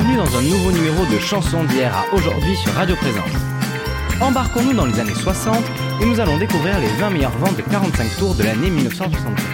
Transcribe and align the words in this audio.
Bienvenue 0.00 0.18
dans 0.18 0.38
un 0.38 0.42
nouveau 0.42 0.70
numéro 0.70 1.04
de 1.06 1.18
Chansons 1.18 1.64
d'hier 1.64 1.92
à 1.92 2.14
aujourd'hui 2.14 2.54
sur 2.54 2.72
Radio 2.74 2.94
Présence. 2.94 3.32
Embarquons-nous 4.20 4.72
dans 4.72 4.86
les 4.86 5.00
années 5.00 5.12
60 5.12 5.56
et 6.00 6.06
nous 6.06 6.20
allons 6.20 6.38
découvrir 6.38 6.78
les 6.78 6.86
20 6.86 7.10
meilleures 7.10 7.36
ventes 7.38 7.56
de 7.56 7.62
45 7.62 8.16
tours 8.16 8.36
de 8.36 8.44
l'année 8.44 8.70
1967. 8.70 9.44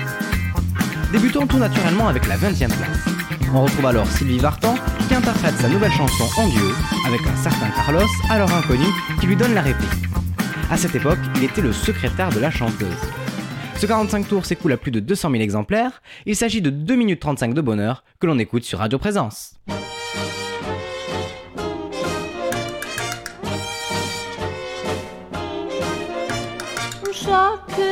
Débutons 1.12 1.46
tout 1.46 1.56
naturellement 1.56 2.08
avec 2.08 2.28
la 2.28 2.36
20e 2.36 2.66
place. 2.66 3.06
On 3.54 3.62
retrouve 3.62 3.86
alors 3.86 4.06
Sylvie 4.06 4.36
Vartan 4.36 4.74
qui 5.08 5.14
interprète 5.14 5.56
sa 5.56 5.68
nouvelle 5.70 5.92
chanson 5.92 6.24
en 6.38 6.46
duo 6.46 6.72
avec 7.06 7.22
un 7.26 7.36
certain 7.36 7.70
Carlos, 7.70 8.04
alors 8.28 8.52
inconnu, 8.52 8.84
qui 9.20 9.26
lui 9.26 9.36
donne 9.36 9.54
la 9.54 9.62
réplique. 9.62 9.88
À 10.70 10.76
cette 10.76 10.94
époque, 10.94 11.20
il 11.36 11.44
était 11.44 11.62
le 11.62 11.72
secrétaire 11.72 12.28
de 12.28 12.40
la 12.40 12.50
chanteuse. 12.50 13.00
Ce 13.78 13.86
45 13.86 14.28
tours 14.28 14.44
s'écoule 14.44 14.72
à 14.72 14.76
plus 14.76 14.90
de 14.90 15.00
200 15.00 15.30
000 15.30 15.42
exemplaires. 15.42 16.02
Il 16.26 16.36
s'agit 16.36 16.60
de 16.60 16.68
2 16.68 16.96
minutes 16.96 17.20
35 17.20 17.54
de 17.54 17.62
bonheur 17.62 18.04
que 18.20 18.26
l'on 18.26 18.38
écoute 18.38 18.64
sur 18.64 18.80
Radio 18.80 18.98
Présence. 18.98 19.54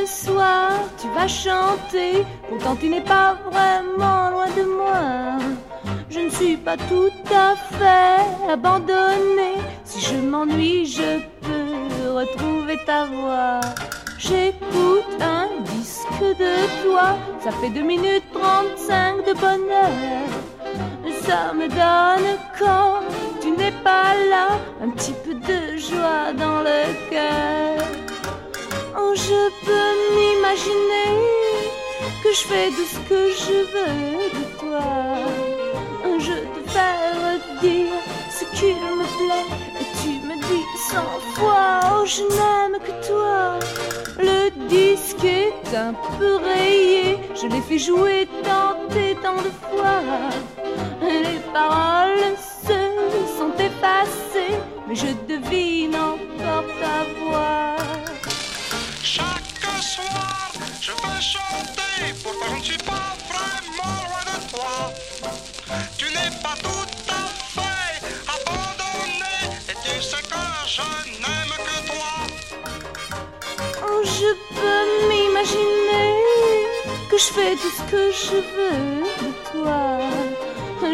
Soir, 0.07 0.73
tu 1.01 1.07
vas 1.15 1.29
chanter, 1.29 2.27
pourtant 2.49 2.75
tu 2.75 2.89
n'es 2.89 3.03
pas 3.03 3.39
vraiment 3.45 4.31
loin 4.31 4.47
de 4.57 4.63
moi. 4.63 5.39
Je 6.11 6.21
ne 6.21 6.29
suis 6.29 6.57
pas 6.57 6.77
tout 6.77 7.13
à 7.33 7.55
fait 7.55 8.51
abandonnée. 8.51 9.59
Si 9.85 10.01
je 10.01 10.17
m'ennuie, 10.17 10.87
je 10.87 11.21
peux 11.41 12.11
retrouver 12.11 12.79
ta 12.85 13.05
voix. 13.05 13.61
J'écoute 14.19 15.21
un 15.21 15.47
disque 15.77 16.21
de 16.21 16.83
toi, 16.83 17.17
ça 17.41 17.53
fait 17.53 17.71
2 17.71 17.83
minutes 17.83 18.25
35 18.35 19.25
de 19.25 19.33
bonheur. 19.35 20.27
Ça 21.23 21.53
me 21.53 21.69
donne 21.69 22.39
quand 22.59 23.03
tu 23.41 23.53
n'es 23.53 23.73
pas 23.85 24.15
là, 24.29 24.59
un 24.83 24.91
petit 24.91 25.15
peu 25.25 25.35
de 25.35 25.77
joie 25.77 26.33
dans 26.37 26.61
le 26.61 27.11
cœur. 27.11 28.12
Oh, 28.95 29.15
je 29.15 29.43
peux 29.65 29.93
m'imaginer 30.15 31.13
que 32.23 32.31
je 32.33 32.43
fais 32.49 32.69
tout 32.69 32.89
ce 32.95 32.99
que 33.09 33.31
je 33.43 33.59
veux 33.73 34.31
de 34.39 34.45
toi. 34.59 34.89
Je 36.19 36.33
te 36.33 36.71
fais 36.71 37.67
dire 37.67 37.99
ce 38.31 38.45
qu'il 38.57 38.77
me 38.77 39.07
plaît 39.19 39.49
et 39.81 39.87
tu 40.03 40.13
me 40.29 40.35
dis 40.37 40.65
cent 40.91 41.19
fois 41.35 41.81
oh 41.91 42.05
je 42.05 42.23
n'aime 42.23 42.79
que 42.87 42.95
toi. 43.09 43.59
Le 44.19 44.51
disque 44.69 45.25
est 45.25 45.75
un 45.75 45.95
peu 46.19 46.37
rayé, 46.37 47.19
je 47.35 47.47
l'ai 47.49 47.61
fait 47.63 47.79
jouer 47.79 48.29
tant 48.45 48.77
et 48.97 49.15
tant 49.17 49.37
de 49.37 49.51
fois. 49.69 50.01
Les 51.01 51.41
paroles 51.53 52.37
se 52.67 52.81
sont 53.37 53.55
effacées, 53.59 54.59
mais 54.87 54.95
je 54.95 55.09
devine 55.27 55.97
encore 55.97 56.67
ta 56.81 56.99
voix. 57.19 57.72
Chaque 59.05 59.83
soir, 59.83 60.53
je 60.81 60.93
veux 60.93 61.21
chanter, 61.21 62.15
pourtant 62.23 62.55
je 62.55 62.59
ne 62.59 62.63
suis 62.63 62.79
pas 62.79 63.17
vraiment 63.29 63.95
loin 64.07 64.25
de 64.31 64.39
toi. 64.51 64.75
Tu 65.99 66.07
n'es 66.07 66.31
pas 66.41 66.55
tout 66.63 66.89
à 67.09 67.23
fait 67.55 67.95
abandonné, 68.29 69.37
et 69.69 69.77
tu 69.85 70.01
sais 70.01 70.23
que 70.23 70.45
je 70.67 70.87
n'aime 71.21 71.55
que 71.67 71.77
toi. 71.91 72.13
Oh, 73.85 74.03
je 74.05 74.31
peux 74.55 74.85
m'imaginer 75.09 76.11
que 77.11 77.19
je 77.19 77.25
fais 77.35 77.55
tout 77.57 77.73
ce 77.77 77.83
que 77.91 78.13
je 78.13 78.37
veux 78.55 79.03
de 79.21 79.31
toi. 79.51 79.83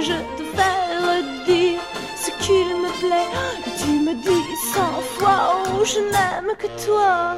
Je 0.01 0.19
te 0.37 0.45
fais 0.57 0.81
redire 1.07 1.81
ce 2.17 2.31
qu'il 2.45 2.71
me 2.77 2.91
plaît. 3.01 3.31
Et 3.67 3.71
tu 3.79 3.91
me 4.01 4.15
dis 4.15 4.57
cent 4.73 5.01
fois, 5.19 5.63
oh, 5.67 5.85
je 5.85 6.01
n'aime 6.01 6.53
que 6.59 6.69
toi. 6.85 7.37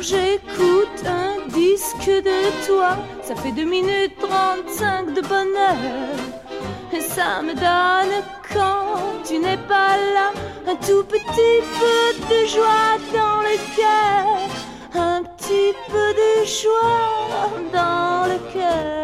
J'écoute 0.00 1.06
un 1.06 1.46
disque 1.48 2.06
de 2.06 2.66
toi. 2.66 2.96
Ça 3.22 3.34
fait 3.36 3.52
2 3.52 3.64
minutes 3.64 4.16
35 4.18 5.14
de 5.14 5.20
bonheur. 5.20 5.76
Et 6.92 7.00
ça 7.00 7.42
me 7.42 7.54
donne 7.54 8.22
quand 8.52 9.22
tu 9.24 9.38
n'es 9.38 9.56
pas 9.56 9.96
là 10.14 10.32
un 10.66 10.76
tout 10.76 11.04
petit 11.04 11.60
peu 11.78 12.28
de 12.28 12.46
joie 12.46 12.98
dans 13.12 13.40
le 13.42 13.56
cœur. 13.76 14.38
Un 14.94 15.22
petit 15.22 15.74
peu 15.88 16.12
de 16.12 16.44
joie 16.44 17.50
dans 17.72 18.26
le 18.26 18.52
cœur. 18.52 19.03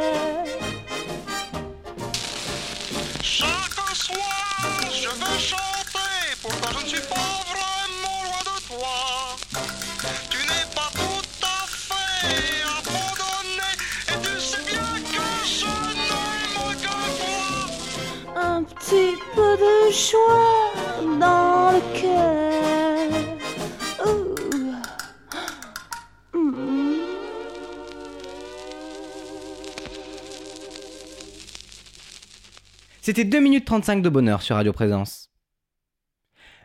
C'était 33.03 33.25
2 33.25 33.41
minutes 33.41 33.67
35 33.67 34.01
de 34.01 34.09
bonheur 34.09 34.41
sur 34.41 34.57
Radio 34.57 34.73
Présence. 34.73 35.29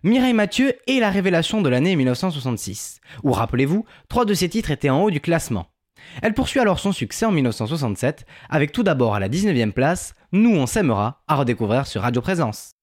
Mireille 0.03 0.31
Mathieu 0.31 0.73
est 0.88 1.02
la 1.02 1.09
révélation 1.09 1.62
de 1.62 1.67
l'année 1.67 1.97
1966, 1.97 3.02
où 3.23 3.34
rappelez-vous, 3.34 3.84
trois 4.07 4.23
de 4.23 4.34
ses 4.34 4.47
titres 4.47 4.72
étaient 4.72 4.90
en 4.90 5.02
haut 5.02 5.12
du 5.12 5.19
classement. 5.19 5.66
Elle 6.22 6.34
poursuit 6.34 6.62
alors 6.62 6.79
son 6.79 6.94
succès 6.94 7.25
en 7.25 7.31
1967, 7.31 8.25
avec 8.50 8.72
tout 8.72 8.84
d'abord 8.84 9.13
à 9.13 9.19
la 9.19 9.28
19e 9.28 9.73
place, 9.73 10.13
Nous 10.31 10.56
on 10.56 10.67
s'aimera, 10.67 11.23
à 11.28 11.35
redécouvrir 11.35 11.85
sur 11.85 12.03
Radio 12.03 12.22
Présence. 12.22 12.75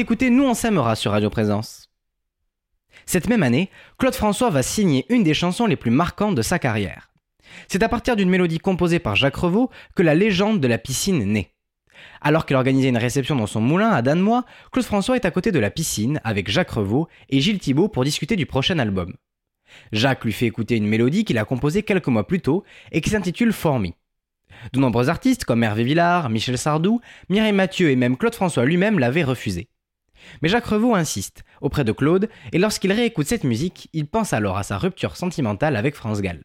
D'écouter 0.00 0.30
Nous 0.30 0.44
on 0.44 0.54
s'aimera 0.54 0.96
sur 0.96 1.12
Radio 1.12 1.28
Présence. 1.28 1.90
Cette 3.04 3.28
même 3.28 3.42
année, 3.42 3.68
Claude 3.98 4.14
François 4.14 4.48
va 4.48 4.62
signer 4.62 5.04
une 5.10 5.22
des 5.22 5.34
chansons 5.34 5.66
les 5.66 5.76
plus 5.76 5.90
marquantes 5.90 6.34
de 6.34 6.40
sa 6.40 6.58
carrière. 6.58 7.10
C'est 7.68 7.82
à 7.82 7.88
partir 7.90 8.16
d'une 8.16 8.30
mélodie 8.30 8.60
composée 8.60 8.98
par 8.98 9.14
Jacques 9.14 9.36
Revaux 9.36 9.68
que 9.94 10.02
la 10.02 10.14
légende 10.14 10.58
de 10.58 10.68
la 10.68 10.78
piscine 10.78 11.22
naît. 11.30 11.52
Alors 12.22 12.46
qu'il 12.46 12.56
organisait 12.56 12.88
une 12.88 12.96
réception 12.96 13.36
dans 13.36 13.46
son 13.46 13.60
moulin 13.60 13.90
à 13.90 14.00
Danemois, 14.00 14.46
Claude 14.72 14.86
François 14.86 15.16
est 15.16 15.26
à 15.26 15.30
côté 15.30 15.52
de 15.52 15.58
la 15.58 15.70
piscine 15.70 16.18
avec 16.24 16.50
Jacques 16.50 16.70
Revaux 16.70 17.06
et 17.28 17.42
Gilles 17.42 17.58
Thibault 17.58 17.88
pour 17.88 18.04
discuter 18.04 18.36
du 18.36 18.46
prochain 18.46 18.78
album. 18.78 19.12
Jacques 19.92 20.24
lui 20.24 20.32
fait 20.32 20.46
écouter 20.46 20.76
une 20.76 20.88
mélodie 20.88 21.26
qu'il 21.26 21.36
a 21.36 21.44
composée 21.44 21.82
quelques 21.82 22.08
mois 22.08 22.26
plus 22.26 22.40
tôt 22.40 22.64
et 22.90 23.02
qui 23.02 23.10
s'intitule 23.10 23.52
Formi. 23.52 23.92
De 24.72 24.80
nombreux 24.80 25.10
artistes 25.10 25.44
comme 25.44 25.62
Hervé 25.62 25.84
Villard, 25.84 26.30
Michel 26.30 26.56
Sardou, 26.56 27.02
Mireille 27.28 27.52
Mathieu 27.52 27.90
et 27.90 27.96
même 27.96 28.16
Claude 28.16 28.34
François 28.34 28.64
lui-même 28.64 28.98
l'avaient 28.98 29.24
refusé. 29.24 29.68
Mais 30.42 30.48
Jacques 30.48 30.66
Revaux 30.66 30.94
insiste 30.94 31.44
auprès 31.60 31.84
de 31.84 31.92
Claude 31.92 32.28
et 32.52 32.58
lorsqu'il 32.58 32.92
réécoute 32.92 33.26
cette 33.26 33.44
musique, 33.44 33.88
il 33.92 34.06
pense 34.06 34.32
alors 34.32 34.58
à 34.58 34.62
sa 34.62 34.78
rupture 34.78 35.16
sentimentale 35.16 35.76
avec 35.76 35.94
France 35.94 36.20
Gall. 36.20 36.42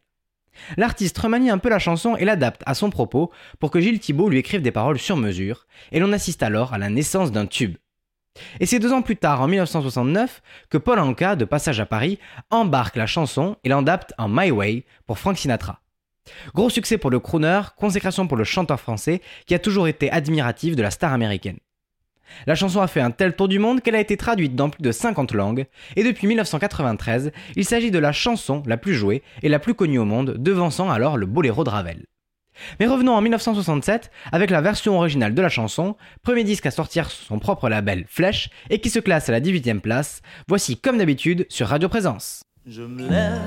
L'artiste 0.76 1.18
remanie 1.18 1.50
un 1.50 1.58
peu 1.58 1.68
la 1.68 1.78
chanson 1.78 2.16
et 2.16 2.24
l'adapte 2.24 2.62
à 2.66 2.74
son 2.74 2.90
propos 2.90 3.30
pour 3.58 3.70
que 3.70 3.80
Gilles 3.80 4.00
Thibault 4.00 4.28
lui 4.28 4.38
écrive 4.38 4.62
des 4.62 4.72
paroles 4.72 4.98
sur 4.98 5.16
mesure, 5.16 5.66
et 5.92 6.00
l'on 6.00 6.12
assiste 6.12 6.42
alors 6.42 6.72
à 6.72 6.78
la 6.78 6.88
naissance 6.88 7.32
d'un 7.32 7.46
tube. 7.46 7.76
Et 8.60 8.66
c'est 8.66 8.78
deux 8.78 8.92
ans 8.92 9.02
plus 9.02 9.16
tard, 9.16 9.40
en 9.40 9.48
1969, 9.48 10.42
que 10.68 10.78
Paul 10.78 10.98
Anka, 10.98 11.36
de 11.36 11.44
passage 11.44 11.80
à 11.80 11.86
Paris, 11.86 12.18
embarque 12.50 12.96
la 12.96 13.06
chanson 13.06 13.56
et 13.64 13.68
l'adapte 13.68 14.12
en 14.18 14.28
My 14.28 14.50
Way 14.50 14.84
pour 15.06 15.18
Frank 15.18 15.38
Sinatra. 15.38 15.80
Gros 16.54 16.70
succès 16.70 16.98
pour 16.98 17.10
le 17.10 17.20
crooner, 17.20 17.60
consécration 17.76 18.26
pour 18.26 18.36
le 18.36 18.44
chanteur 18.44 18.80
français 18.80 19.22
qui 19.46 19.54
a 19.54 19.58
toujours 19.58 19.88
été 19.88 20.10
admiratif 20.10 20.76
de 20.76 20.82
la 20.82 20.90
star 20.90 21.12
américaine. 21.12 21.58
La 22.46 22.54
chanson 22.54 22.80
a 22.80 22.86
fait 22.86 23.00
un 23.00 23.10
tel 23.10 23.34
tour 23.34 23.48
du 23.48 23.58
monde 23.58 23.80
qu'elle 23.80 23.94
a 23.94 24.00
été 24.00 24.16
traduite 24.16 24.54
dans 24.54 24.70
plus 24.70 24.82
de 24.82 24.92
50 24.92 25.32
langues, 25.32 25.66
et 25.96 26.04
depuis 26.04 26.26
1993, 26.26 27.32
il 27.56 27.64
s'agit 27.64 27.90
de 27.90 27.98
la 27.98 28.12
chanson 28.12 28.62
la 28.66 28.76
plus 28.76 28.94
jouée 28.94 29.22
et 29.42 29.48
la 29.48 29.58
plus 29.58 29.74
connue 29.74 29.98
au 29.98 30.04
monde, 30.04 30.36
devançant 30.38 30.90
alors 30.90 31.16
le 31.16 31.26
boléro 31.26 31.64
de 31.64 31.70
Ravel. 31.70 32.04
Mais 32.80 32.86
revenons 32.86 33.14
en 33.14 33.20
1967 33.20 34.10
avec 34.32 34.50
la 34.50 34.60
version 34.60 34.96
originale 34.96 35.34
de 35.34 35.42
la 35.42 35.48
chanson, 35.48 35.96
premier 36.22 36.44
disque 36.44 36.66
à 36.66 36.70
sortir 36.70 37.10
sur 37.10 37.26
son 37.26 37.38
propre 37.38 37.68
label 37.68 38.04
Flèche 38.08 38.50
et 38.70 38.80
qui 38.80 38.90
se 38.90 38.98
classe 38.98 39.28
à 39.28 39.32
la 39.32 39.40
18ème 39.40 39.80
place. 39.80 40.22
Voici 40.48 40.76
comme 40.76 40.98
d'habitude 40.98 41.46
sur 41.48 41.68
Radio 41.68 41.88
Présence. 41.88 42.42
Je 42.66 42.82
me 42.82 43.08
lève 43.08 43.40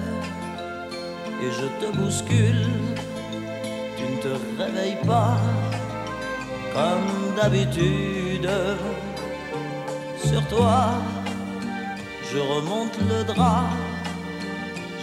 et 1.42 1.52
je 1.52 1.86
te 1.86 1.98
bouscule, 1.98 2.68
tu 3.98 4.04
ne 4.04 4.22
te 4.22 4.62
réveilles 4.62 4.98
pas 5.06 5.38
comme 6.80 7.36
d'habitude. 7.36 8.50
Sur 10.30 10.42
toi, 10.48 10.80
je 12.32 12.40
remonte 12.54 12.98
le 13.10 13.24
drap. 13.24 13.70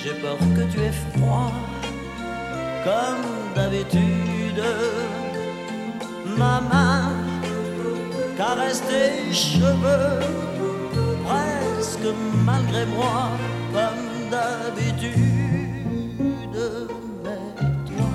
J'ai 0.00 0.14
peur 0.22 0.38
que 0.56 0.64
tu 0.72 0.78
aies 0.86 0.98
froid, 1.06 1.52
comme 2.86 3.26
d'habitude. 3.56 4.64
Ma 6.40 6.60
main 6.72 7.02
caresse 8.36 8.82
tes 8.90 9.32
cheveux, 9.32 10.20
presque 11.26 12.10
malgré 12.44 12.84
moi, 12.86 13.18
comme 13.76 14.06
d'habitude. 14.32 15.16
Mais 17.24 17.46
toi, 17.88 18.10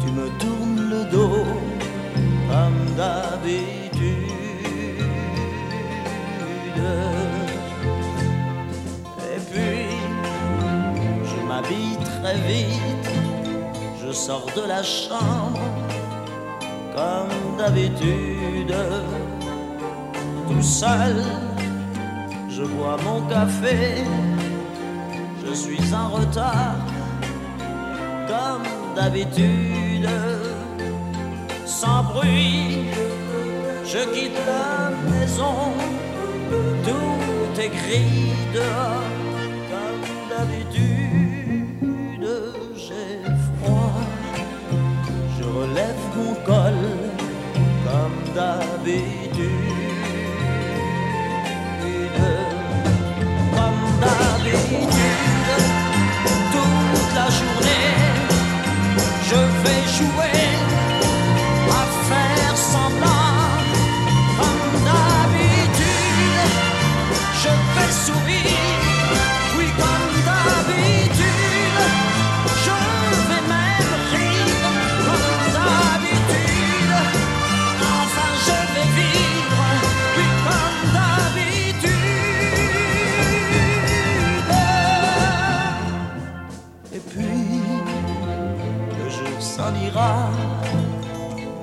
tu 0.00 0.08
me 0.18 0.26
tournes 0.42 0.82
le 0.94 1.00
dos 1.10 1.67
comme 2.58 2.94
d'habitude. 2.96 4.02
Et 9.32 9.40
puis, 9.50 9.86
je 11.30 11.38
m'habille 11.48 11.98
très 12.16 12.38
vite, 12.48 13.10
je 14.02 14.12
sors 14.12 14.46
de 14.56 14.66
la 14.66 14.82
chambre 14.82 15.60
comme 16.96 17.56
d'habitude. 17.58 18.74
Tout 20.48 20.62
seul, 20.62 21.16
je 22.48 22.62
bois 22.62 22.96
mon 23.04 23.20
café, 23.28 24.04
je 25.44 25.52
suis 25.54 25.94
en 25.94 26.08
retard 26.08 26.76
comme 28.26 28.66
d'habitude 28.96 30.08
sans 31.80 32.02
bruit. 32.02 32.88
Je 33.92 34.00
quitte 34.14 34.40
la 34.54 34.90
maison, 35.10 35.56
tout 36.86 37.60
est 37.64 37.72
gris 37.80 38.32
dehors, 38.54 39.14
comme 39.70 40.06
d'habitude. 40.30 41.76
J'ai 42.84 43.12
froid, 43.56 44.00
je 45.36 45.44
relève 45.58 46.02
mon 46.16 46.34
col, 46.48 46.80
comme 47.86 48.20
d'habitude. 48.36 49.58
Comme 53.56 53.84
d'habitude, 54.02 55.06
toute 56.54 57.10
la 57.20 57.28
journée, 57.38 57.90
je 59.30 59.40
vais 59.62 59.82
jouer 59.96 60.57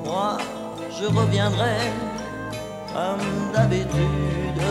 moi 0.05 0.38
je 0.89 1.05
reviendrai 1.05 1.77
comme 2.94 3.51
d'habitude. 3.53 4.62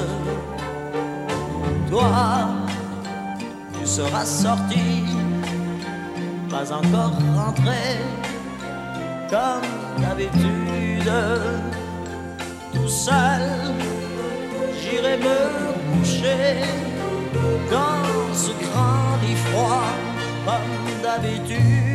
Toi, 1.91 2.49
tu 3.79 3.87
seras 3.87 4.25
sorti, 4.25 5.05
pas 6.51 6.73
encore 6.73 7.13
rentré 7.37 7.99
comme 9.31 10.03
d'habitude. 10.03 11.13
Tout 12.73 12.89
seul, 12.89 13.43
j'irai 14.81 15.19
me 15.19 15.99
coucher 15.99 16.65
dans 17.71 18.35
ce 18.35 18.51
grand 18.65 19.17
lit 19.23 19.37
froid 19.37 19.85
comme 20.45 21.03
d'habitude. 21.03 21.94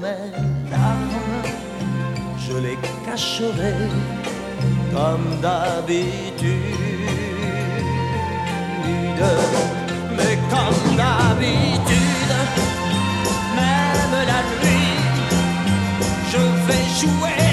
Mes 0.00 0.30
larmes 0.70 1.16
je 2.38 2.56
les 2.56 2.78
cacherai 3.04 3.74
comme 4.94 5.40
d'habitude. 5.42 6.76
Mais 10.16 10.38
comme 10.50 10.96
d'habitude, 10.96 12.34
même 13.56 14.16
la 14.30 14.40
nuit, 14.60 14.98
je 16.32 16.42
vais 16.66 16.86
jouer 17.00 17.45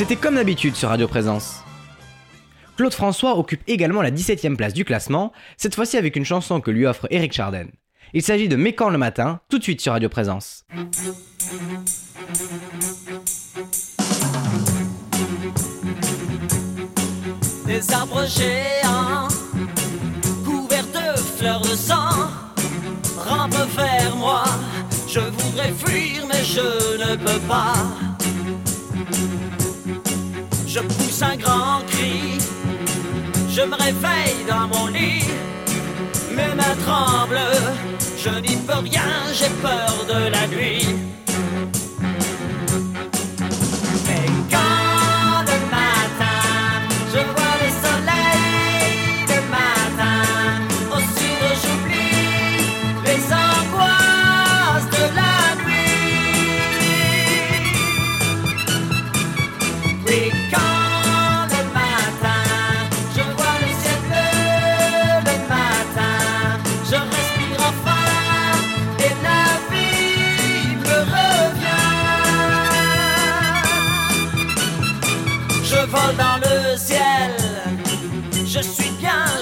C'était 0.00 0.16
comme 0.16 0.36
d'habitude 0.36 0.76
sur 0.76 0.88
Radio 0.88 1.06
Présence. 1.06 1.62
Claude 2.78 2.94
François 2.94 3.36
occupe 3.36 3.60
également 3.66 4.00
la 4.00 4.10
17ème 4.10 4.56
place 4.56 4.72
du 4.72 4.86
classement, 4.86 5.30
cette 5.58 5.74
fois-ci 5.74 5.98
avec 5.98 6.16
une 6.16 6.24
chanson 6.24 6.62
que 6.62 6.70
lui 6.70 6.86
offre 6.86 7.06
Eric 7.10 7.34
Charden. 7.34 7.68
Il 8.14 8.22
s'agit 8.22 8.48
de 8.48 8.56
Mécan 8.56 8.88
le 8.88 8.96
matin, 8.96 9.40
tout 9.50 9.58
de 9.58 9.62
suite 9.62 9.82
sur 9.82 9.92
Radio 9.92 10.08
Présence. 10.08 10.64
Des 17.66 17.92
arbres 17.92 18.26
géants, 18.26 19.28
couverts 20.46 20.86
de 20.94 21.20
fleurs 21.20 21.60
de 21.60 21.76
sang, 21.76 22.30
vers 23.76 24.16
moi. 24.16 24.44
Je 25.06 25.20
voudrais 25.20 25.74
fuir, 25.74 26.26
mais 26.26 26.42
je 26.42 27.04
ne 27.04 27.16
peux 27.16 27.40
pas. 27.40 28.09
Je 30.72 30.78
pousse 30.78 31.20
un 31.22 31.36
grand 31.36 31.80
cri, 31.88 32.38
je 33.48 33.62
me 33.62 33.74
réveille 33.74 34.44
dans 34.48 34.68
mon 34.68 34.86
lit, 34.86 35.24
mes 36.30 36.54
mains 36.54 36.76
tremblent, 36.86 37.40
je 38.16 38.30
n'y 38.38 38.54
peux 38.58 38.78
rien, 38.78 39.10
j'ai 39.34 39.50
peur 39.60 40.06
de 40.06 40.30
la 40.30 40.46
nuit. 40.46 41.09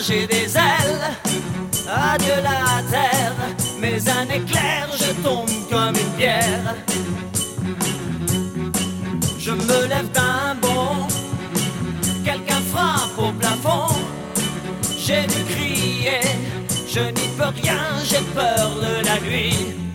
J'ai 0.09 0.27
des 0.27 0.57
ailes. 0.57 1.07
Adieu 1.87 2.37
la 2.43 2.83
terre, 2.91 3.35
mais 3.79 3.99
un 4.09 4.25
éclair, 4.35 4.89
je 4.97 5.13
tombe 5.23 5.51
comme 5.71 5.95
une 5.97 6.13
pierre. 6.17 6.75
Je 9.39 9.53
me 9.53 9.87
lève 9.87 10.11
d'un 10.13 10.55
bond, 10.63 11.07
quelqu'un 12.25 12.63
frappe 12.73 13.19
au 13.19 13.33
plafond. 13.33 13.95
J'ai 14.99 15.27
dû 15.27 15.45
crier, 15.53 16.21
je 16.87 17.01
n'y 17.01 17.29
peux 17.37 17.53
rien, 17.63 17.81
j'ai 18.05 18.23
peur 18.35 18.71
de 18.77 19.05
la 19.07 19.21
nuit. 19.21 19.88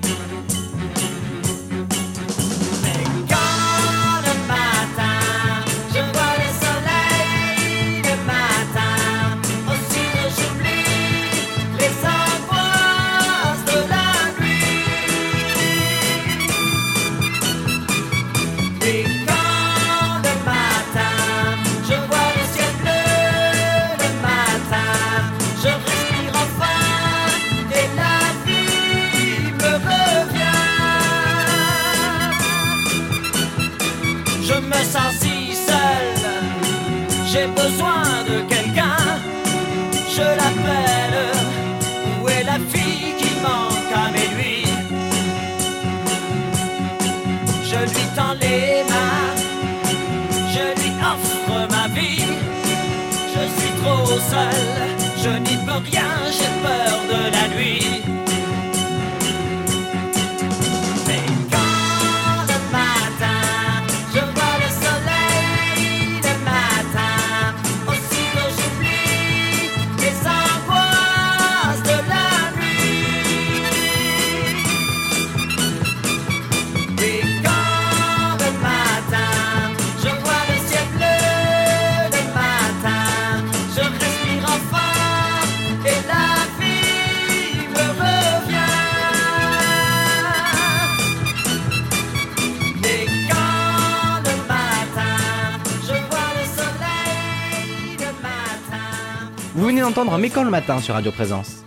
Mécan 100.33 100.45
le 100.45 100.49
matin 100.49 100.79
sur 100.79 100.95
Radio 100.95 101.11
Présence. 101.11 101.63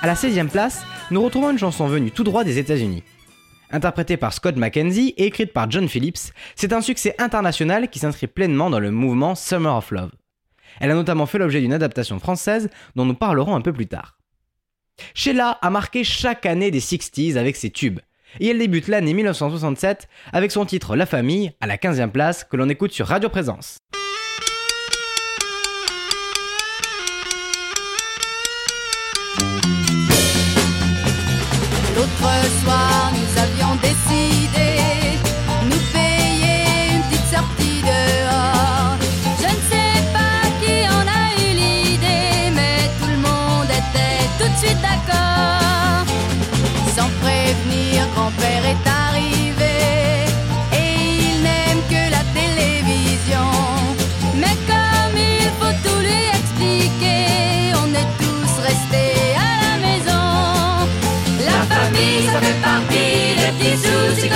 À 0.00 0.06
la 0.06 0.14
16ème 0.14 0.48
place, 0.48 0.82
nous 1.10 1.22
retrouvons 1.22 1.50
une 1.50 1.58
chanson 1.58 1.86
venue 1.86 2.10
tout 2.10 2.24
droit 2.24 2.42
des 2.42 2.56
États-Unis. 2.56 3.02
Interprétée 3.70 4.16
par 4.16 4.32
Scott 4.32 4.56
McKenzie 4.56 5.12
et 5.18 5.26
écrite 5.26 5.52
par 5.52 5.70
John 5.70 5.90
Phillips, 5.90 6.32
c'est 6.56 6.72
un 6.72 6.80
succès 6.80 7.14
international 7.18 7.90
qui 7.90 7.98
s'inscrit 7.98 8.28
pleinement 8.28 8.70
dans 8.70 8.80
le 8.80 8.90
mouvement 8.90 9.34
Summer 9.34 9.76
of 9.76 9.90
Love. 9.90 10.12
Elle 10.80 10.90
a 10.90 10.94
notamment 10.94 11.26
fait 11.26 11.36
l'objet 11.36 11.60
d'une 11.60 11.74
adaptation 11.74 12.18
française 12.18 12.70
dont 12.96 13.04
nous 13.04 13.12
parlerons 13.12 13.54
un 13.54 13.60
peu 13.60 13.74
plus 13.74 13.88
tard. 13.88 14.16
Sheila 15.12 15.50
a 15.60 15.68
marqué 15.68 16.04
chaque 16.04 16.46
année 16.46 16.70
des 16.70 16.80
60s 16.80 17.36
avec 17.36 17.56
ses 17.56 17.68
tubes, 17.68 18.00
et 18.40 18.48
elle 18.48 18.58
débute 18.58 18.88
l'année 18.88 19.12
1967 19.12 20.08
avec 20.32 20.50
son 20.50 20.64
titre 20.64 20.96
La 20.96 21.04
Famille 21.04 21.52
à 21.60 21.66
la 21.66 21.76
15e 21.76 22.08
place 22.08 22.44
que 22.44 22.56
l'on 22.56 22.70
écoute 22.70 22.92
sur 22.92 23.06
Radio 23.06 23.28
Présence. 23.28 23.76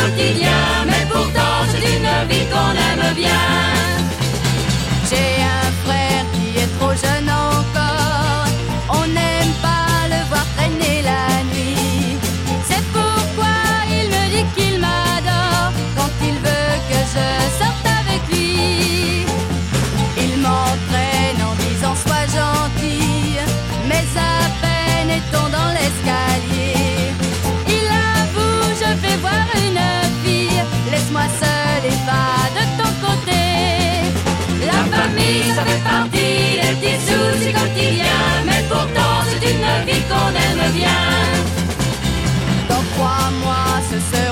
Soucis 0.03 0.17
quotidiens, 0.17 0.85
mais 0.87 1.07
pourtant 1.11 1.65
c'est 1.71 1.79
une 1.79 2.29
vie 2.29 2.47
qu'on 2.47 2.73
aime 2.73 3.15
bien. 3.15 3.82
vas 32.07 32.47
de 32.59 32.65
ton 32.79 32.93
côté. 33.05 33.43
La 34.71 34.81
famille, 34.97 35.45
ça 35.57 35.63
fait 35.69 35.83
partie 35.93 36.61
des 36.61 36.75
petits 36.77 37.01
soucis 37.07 37.53
quotidiens, 37.53 38.33
mais 38.47 38.63
pourtant 38.69 39.15
c'est 39.27 39.43
une 39.53 39.71
vie 39.87 40.03
qu'on 40.11 40.33
aime 40.47 40.73
bien. 40.73 41.03
Dans 42.69 42.85
trois 42.95 43.27
mois, 43.43 43.75
ce 43.91 43.99
sera 44.11 44.32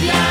bien. 0.00 0.24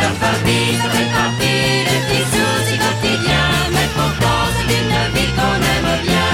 Leur 0.00 0.14
famille, 0.22 0.74
ça 0.80 0.88
fait 0.90 1.10
partie 1.10 1.84
des 1.88 2.00
petits 2.06 2.26
soucis 2.32 2.78
quotidiens, 2.78 3.52
mais 3.72 3.88
pourtant 3.94 4.42
c'est 4.54 4.70
une 4.80 4.96
vie 5.14 5.30
qu'on 5.36 5.58
aime 5.74 5.92
bien. 6.08 6.32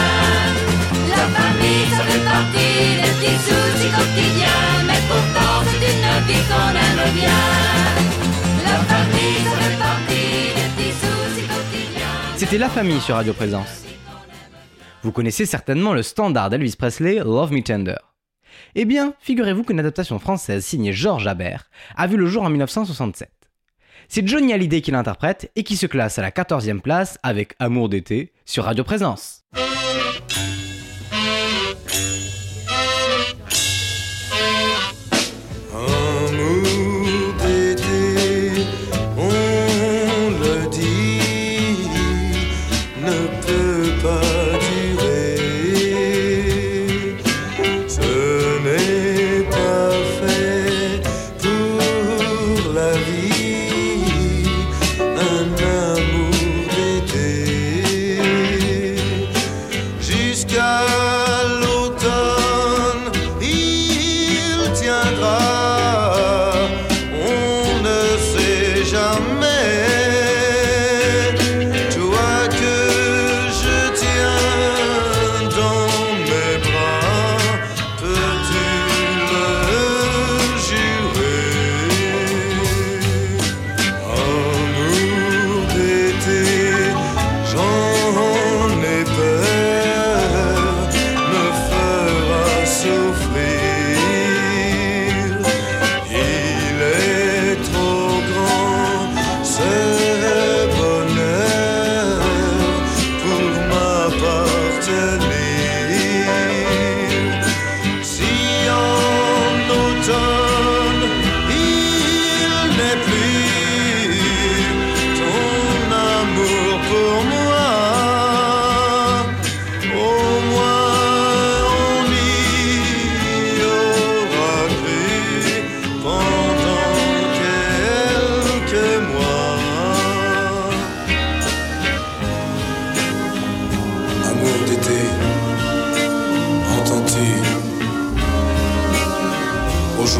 Leur 1.10 1.28
famille, 1.38 1.86
ça 1.96 2.02
fait 2.04 2.24
partie 2.24 2.74
des 3.02 3.12
petits 3.16 3.40
soucis 3.46 3.90
quotidiens, 3.96 4.64
mais 4.86 5.00
pourtant 5.08 5.54
c'est 5.66 5.82
une 5.92 6.10
vie 6.28 6.44
qu'on 6.50 6.70
aime 6.86 7.04
bien. 7.14 7.42
Leur 8.66 8.82
famille, 8.92 9.40
ça 9.50 9.56
fait 9.62 9.78
partie 9.78 10.54
des 10.56 10.68
petits 10.76 10.94
soucis 11.02 11.46
quotidiens. 11.48 12.16
C'était 12.36 12.58
La 12.58 12.68
Famille 12.68 13.00
sur 13.00 13.16
Radio 13.16 13.32
Présence. 13.32 13.84
Vous 15.02 15.12
connaissez 15.12 15.46
certainement 15.46 15.92
le 15.92 16.02
standard 16.02 16.50
d'Elvis 16.50 16.74
Presley, 16.76 17.16
Love 17.16 17.52
Me 17.52 17.62
Tender. 17.62 17.96
Eh 18.78 18.84
bien, 18.84 19.14
figurez-vous 19.20 19.64
qu'une 19.64 19.80
adaptation 19.80 20.18
française 20.18 20.62
signée 20.62 20.92
Georges 20.92 21.26
Habert 21.26 21.70
a 21.96 22.06
vu 22.06 22.18
le 22.18 22.26
jour 22.26 22.42
en 22.42 22.50
1967. 22.50 23.30
C'est 24.06 24.28
Johnny 24.28 24.52
Hallyday 24.52 24.82
qui 24.82 24.90
l'interprète 24.90 25.50
et 25.56 25.64
qui 25.64 25.78
se 25.78 25.86
classe 25.86 26.18
à 26.18 26.22
la 26.22 26.30
14e 26.30 26.80
place 26.80 27.16
avec 27.22 27.54
Amour 27.58 27.88
d'été 27.88 28.34
sur 28.44 28.64
Radio 28.64 28.84
Présence. 28.84 29.44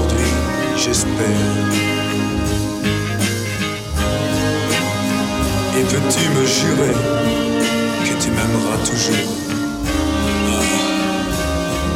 aujourd'hui, 0.06 0.26
j'espère. 0.76 1.14
Et 5.78 5.82
peux-tu 5.82 6.28
me 6.30 6.46
jurer 6.46 6.94
que 8.04 8.22
tu 8.22 8.30
m'aimeras 8.30 8.78
toujours? 8.84 9.32
Ah, 10.48 10.62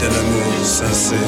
d'un 0.01 0.07
amour 0.07 0.65
sincère? 0.65 1.19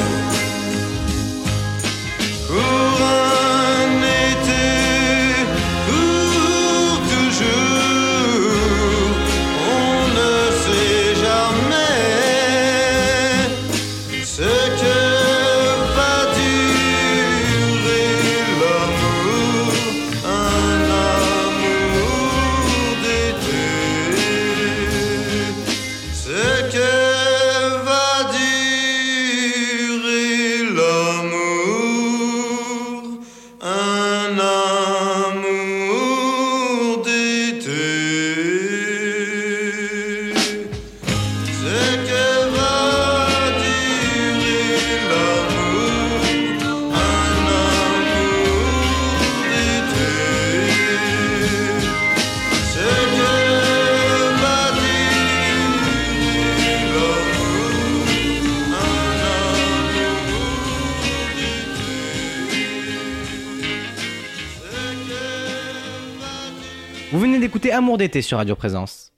D'été 68.03 68.21
sur 68.21 68.38
Radio 68.38 68.57
Présence. 68.57 69.12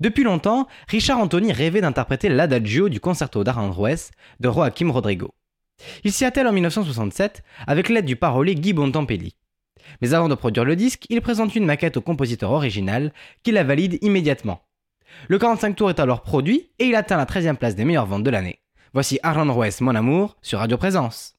Depuis 0.00 0.24
longtemps, 0.24 0.66
Richard 0.88 1.18
Anthony 1.18 1.52
rêvait 1.52 1.82
d'interpréter 1.82 2.30
l'adagio 2.30 2.88
du 2.88 3.00
concerto 3.00 3.44
d'Aranjuez 3.44 4.12
de 4.40 4.50
Joaquim 4.50 4.90
Rodrigo. 4.90 5.34
Il 6.02 6.10
s'y 6.10 6.24
attelle 6.24 6.46
en 6.46 6.52
1967 6.52 7.42
avec 7.66 7.90
l'aide 7.90 8.06
du 8.06 8.16
parolier 8.16 8.54
Guy 8.54 8.72
Bontempi. 8.72 9.36
Mais 10.00 10.14
avant 10.14 10.30
de 10.30 10.34
produire 10.34 10.64
le 10.64 10.74
disque, 10.74 11.04
il 11.10 11.20
présente 11.20 11.54
une 11.54 11.66
maquette 11.66 11.98
au 11.98 12.00
compositeur 12.00 12.50
original 12.50 13.12
qui 13.42 13.52
la 13.52 13.62
valide 13.62 13.98
immédiatement. 14.00 14.62
Le 15.28 15.38
45 15.38 15.76
tours 15.76 15.90
est 15.90 16.00
alors 16.00 16.22
produit 16.22 16.70
et 16.78 16.86
il 16.86 16.94
atteint 16.94 17.18
la 17.18 17.26
13e 17.26 17.56
place 17.56 17.76
des 17.76 17.84
meilleures 17.84 18.06
ventes 18.06 18.24
de 18.24 18.30
l'année. 18.30 18.60
Voici 18.94 19.18
Aranjuez 19.22 19.76
Mon 19.82 19.94
Amour 19.94 20.38
sur 20.40 20.60
Radio 20.60 20.78
Présence. 20.78 21.35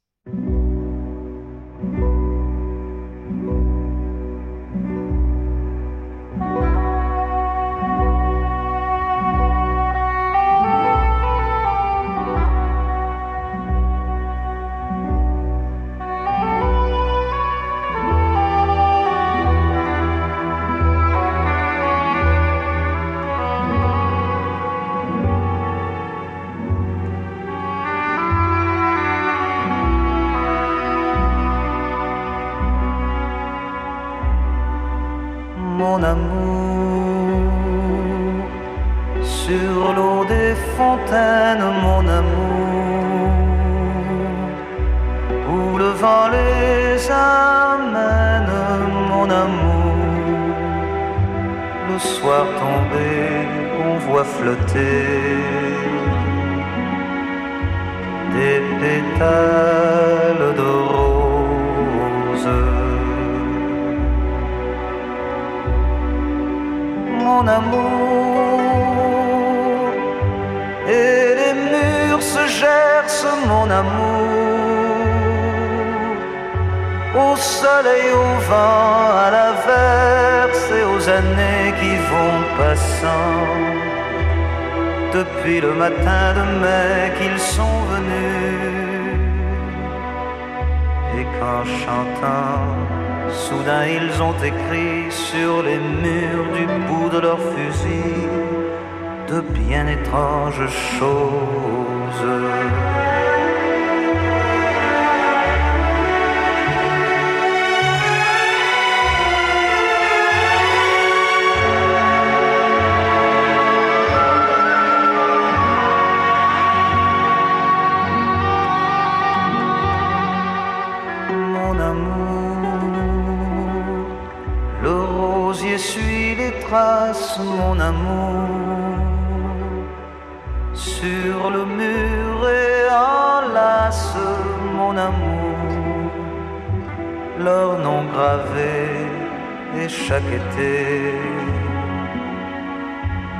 Chaque 140.05 140.31
été 140.41 140.75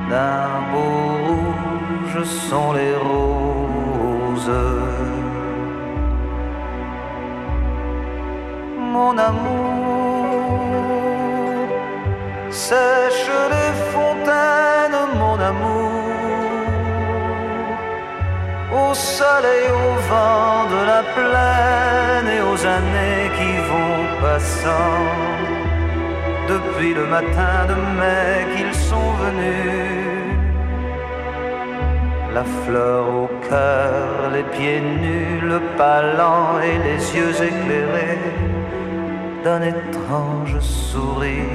d'un 0.10 0.50
beau 0.72 0.98
rouge 1.28 2.24
sont 2.50 2.72
les 2.74 2.96
roses. 2.96 3.38
mon 8.98 9.18
amour. 9.30 10.48
Sèche 12.50 13.32
les 13.54 13.72
fontaines, 13.94 15.02
mon 15.22 15.38
amour. 15.52 16.02
Au 18.82 18.90
soleil, 18.94 19.66
au 19.86 19.92
vent 20.10 20.60
de 20.74 20.80
la 20.92 21.02
plaine 21.16 22.28
et 22.36 22.42
aux 22.50 22.62
années 22.78 23.26
qui 23.38 23.52
vont 23.70 24.02
passant. 24.22 24.97
Depuis 26.78 26.94
le 26.94 27.08
matin 27.08 27.66
de 27.68 27.74
mai 28.00 28.56
qu'ils 28.56 28.76
sont 28.76 29.12
venus. 29.24 30.38
La 32.36 32.44
fleur 32.44 33.04
au 33.24 33.28
cœur, 33.50 34.30
les 34.32 34.44
pieds 34.44 34.82
nus, 34.82 35.40
le 35.42 35.60
pas 35.76 36.04
lent 36.04 36.60
et 36.62 36.78
les 36.88 37.16
yeux 37.18 37.34
éclairés 37.52 38.20
d'un 39.44 39.64
étrange 39.64 40.60
sourire. 40.60 41.48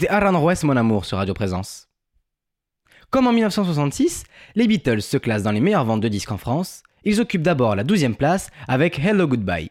C'était 0.00 0.14
Aran 0.14 0.40
Roes 0.40 0.54
Mon 0.62 0.78
Amour 0.78 1.04
sur 1.04 1.18
Radio 1.18 1.34
Présence. 1.34 1.90
Comme 3.10 3.26
en 3.26 3.34
1966, 3.34 4.24
les 4.54 4.66
Beatles 4.66 5.02
se 5.02 5.18
classent 5.18 5.42
dans 5.42 5.52
les 5.52 5.60
meilleures 5.60 5.84
ventes 5.84 6.00
de 6.00 6.08
disques 6.08 6.32
en 6.32 6.38
France. 6.38 6.82
Ils 7.04 7.20
occupent 7.20 7.42
d'abord 7.42 7.76
la 7.76 7.84
12e 7.84 8.14
place 8.14 8.48
avec 8.66 8.98
Hello 8.98 9.26
Goodbye. 9.26 9.68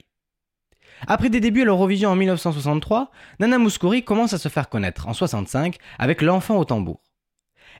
Après 1.07 1.31
des 1.31 1.39
débuts 1.39 1.63
à 1.63 1.65
l'Eurovision 1.65 2.11
en 2.11 2.15
1963, 2.15 3.09
Nana 3.39 3.57
Mouskouri 3.57 4.03
commence 4.03 4.33
à 4.33 4.37
se 4.37 4.49
faire 4.49 4.69
connaître 4.69 5.07
en 5.07 5.15
65 5.15 5.77
avec 5.97 6.21
L'enfant 6.21 6.57
au 6.57 6.65
tambour. 6.65 7.01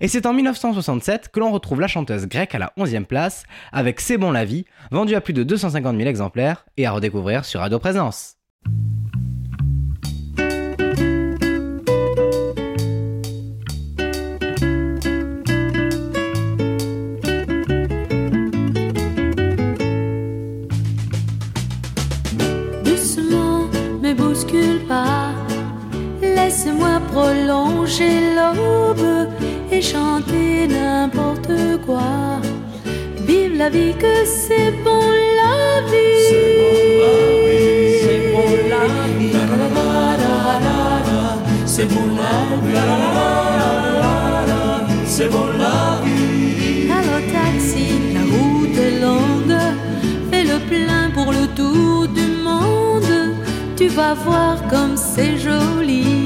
Et 0.01 0.07
c'est 0.07 0.25
en 0.25 0.33
1967 0.33 1.29
que 1.29 1.39
l'on 1.39 1.51
retrouve 1.51 1.81
la 1.81 1.87
chanteuse 1.87 2.25
grecque 2.25 2.55
à 2.55 2.57
la 2.57 2.73
11e 2.79 3.05
place 3.05 3.43
avec 3.71 4.01
C'est 4.01 4.17
bon 4.17 4.31
la 4.31 4.45
vie, 4.45 4.65
vendu 4.89 5.13
à 5.13 5.21
plus 5.21 5.33
de 5.33 5.43
250 5.43 5.95
000 5.95 6.09
exemplaires 6.09 6.65
et 6.77 6.87
à 6.87 6.93
redécouvrir 6.93 7.45
sur 7.45 7.59
Radio 7.59 7.77
Présence. 7.77 8.37
Laisse-moi 26.49 26.99
prolonger 27.13 28.33
l'aube 28.35 29.29
et 29.71 29.83
chanter 29.83 30.67
n'importe 30.67 31.51
quoi. 31.85 32.41
Vive 33.27 33.55
la 33.55 33.69
vie 33.69 33.93
que 33.93 34.25
c'est 34.25 34.71
bon 34.83 35.05
la 35.41 35.81
vie. 35.91 36.25
C'est 36.27 38.21
bon 38.33 38.49
la 38.71 38.83
vie, 39.19 39.31
c'est 41.67 41.85
bon 41.85 42.01
la 42.17 42.33
vie, 44.87 45.05
c'est 45.05 45.29
bon 45.29 45.47
la 45.63 45.79
vie. 46.03 46.89
Alors 46.97 47.25
taxi, 47.31 47.87
la 48.15 48.23
route 48.31 48.77
est 48.87 48.97
longue. 49.05 49.61
Fais 50.31 50.45
le 50.45 50.57
plein 50.67 51.11
pour 51.13 51.31
le 51.31 51.45
tour 51.59 52.07
du 52.07 52.25
monde. 52.43 53.35
Tu 53.77 53.87
vas 53.87 54.15
voir 54.15 54.55
comme 54.67 54.97
c'est 54.97 55.37
joli. 55.37 56.18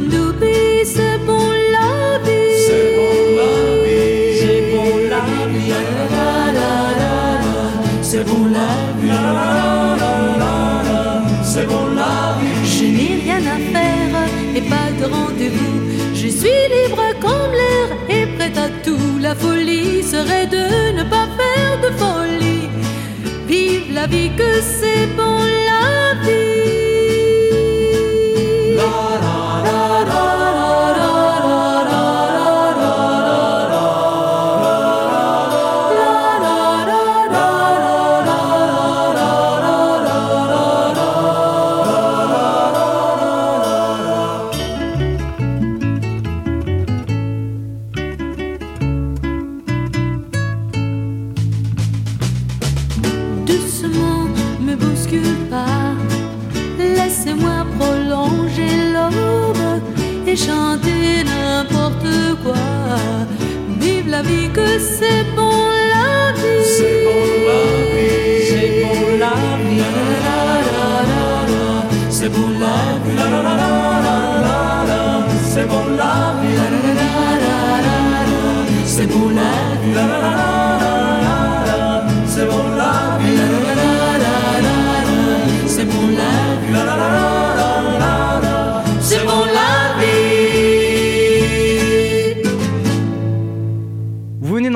Doubi, 0.00 0.84
c'est 0.84 1.18
bon 1.26 1.48
la 1.72 2.18
vie. 2.24 2.52
C'est 2.66 2.88
bon 2.96 3.14
la 3.38 3.52
vie, 3.84 4.38
c'est 4.40 4.62
bon 4.70 4.98
la 5.08 5.20
vie, 5.48 5.72
c'est 8.02 8.24
bon 8.24 8.44
la 8.56 8.68
vie, 9.00 9.10
c'est 11.42 11.66
bon 11.66 11.86
la 11.94 12.36
vie. 12.38 12.64
Je 12.64 12.84
n'ai 12.84 13.12
rien 13.24 13.42
à 13.46 13.58
faire 13.72 14.14
et 14.54 14.60
pas 14.62 14.90
de 15.00 15.04
rendez-vous. 15.12 15.80
Je 16.14 16.28
suis 16.28 16.62
libre 16.74 17.04
comme 17.20 17.52
l'air 17.52 17.88
et 18.10 18.26
prête 18.36 18.58
à 18.58 18.68
tout. 18.84 19.18
La 19.20 19.34
folie 19.34 20.02
serait 20.02 20.46
de 20.46 20.92
ne 20.98 21.04
pas 21.04 21.26
faire 21.38 21.80
de 21.82 21.90
folie. 21.96 22.68
Vive 23.48 23.94
la 23.94 24.06
vie 24.06 24.30
que 24.36 24.60
c'est 24.60 25.06
bon 25.16 25.38
la. 25.38 26.05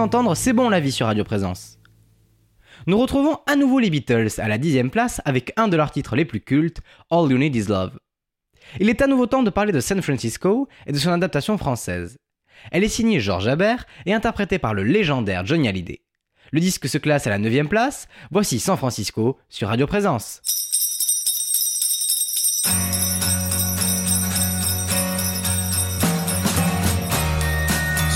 D'entendre 0.01 0.35
C'est 0.35 0.55
bon 0.55 0.70
la 0.70 0.81
vie 0.81 0.92
sur 0.92 1.07
Radio 1.07 1.25
Présence. 1.25 1.79
Nous 2.87 2.99
retrouvons 2.99 3.38
à 3.46 3.55
nouveau 3.55 3.79
les 3.79 3.90
Beatles 3.90 4.31
à 4.38 4.49
la 4.49 4.57
dixième 4.57 4.88
place 4.88 5.20
avec 5.27 5.53
un 5.57 5.68
de 5.68 5.77
leurs 5.77 5.90
titres 5.90 6.16
les 6.16 6.25
plus 6.25 6.40
cultes, 6.40 6.81
All 7.11 7.31
You 7.31 7.37
Need 7.37 7.55
Is 7.55 7.66
Love. 7.68 7.99
Il 8.79 8.88
est 8.88 9.03
à 9.03 9.07
nouveau 9.07 9.27
temps 9.27 9.42
de 9.42 9.51
parler 9.51 9.73
de 9.73 9.81
San 9.81 10.01
Francisco 10.01 10.68
et 10.87 10.92
de 10.92 10.96
son 10.96 11.11
adaptation 11.11 11.59
française. 11.59 12.16
Elle 12.70 12.85
est 12.85 12.88
signée 12.88 13.20
George 13.20 13.49
Habert 13.49 13.87
et 14.07 14.14
interprétée 14.14 14.59
par 14.59 14.75
le 14.75 14.83
légendaire 14.83 15.44
Johnny 15.46 15.68
Hallyday. 15.68 16.03
Le 16.53 16.61
disque 16.61 16.88
se 16.88 16.99
classe 16.99 17.27
à 17.27 17.31
la 17.31 17.38
neuvième 17.38 17.68
place, 17.68 18.09
voici 18.31 18.59
San 18.59 18.77
Francisco 18.77 19.38
sur 19.49 19.68
Radio 19.68 19.87
Présence. 19.87 20.42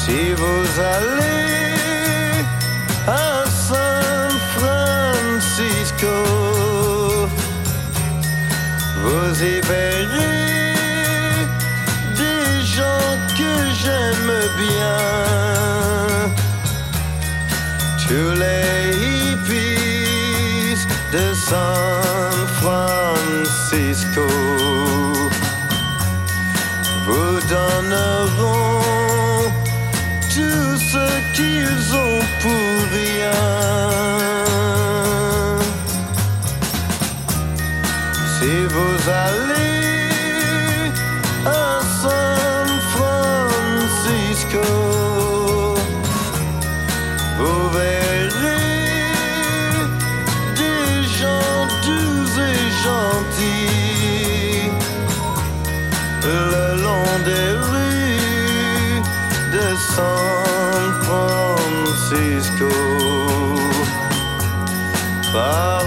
Si 0.04 0.32
vous 0.36 0.80
allez 0.80 2.44
à 3.06 3.44
San 3.46 4.30
Francisco, 4.56 6.06
vous 9.02 9.44
y 9.44 9.60
bien. 14.56 14.98
Tous 18.06 18.32
les 18.42 18.94
hippies 19.06 20.78
de 21.12 21.24
San 21.34 22.32
Francisco 22.60 24.26
vous 27.06 27.36
donneront 27.56 29.50
tout 30.34 30.72
ce 30.92 31.06
qu'ils 31.34 31.86
ont 31.94 32.22
pour 32.42 32.74
rien. 32.92 33.44
Si 38.38 38.52
vous 38.74 38.96
allez 39.10 39.43
Parler 65.44 65.83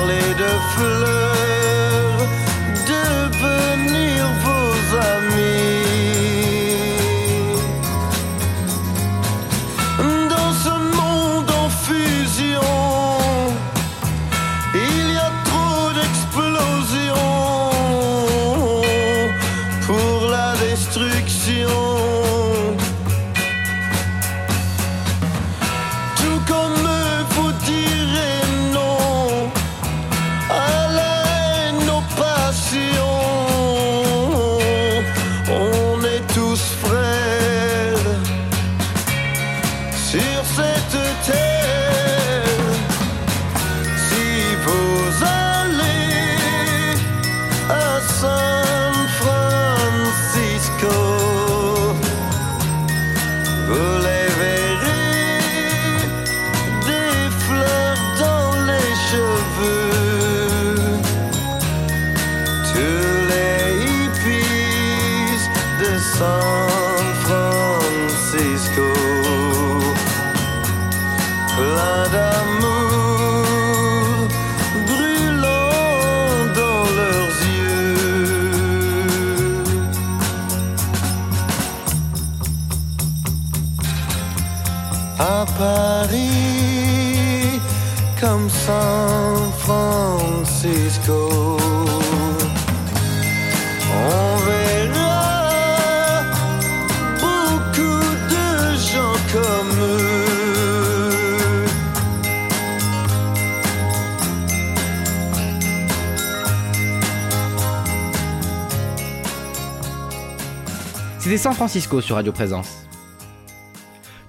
C'était 111.27 111.39
San 111.39 111.53
Francisco 111.53 111.99
sur 111.99 112.15
Radio 112.15 112.31
Présence. 112.31 112.87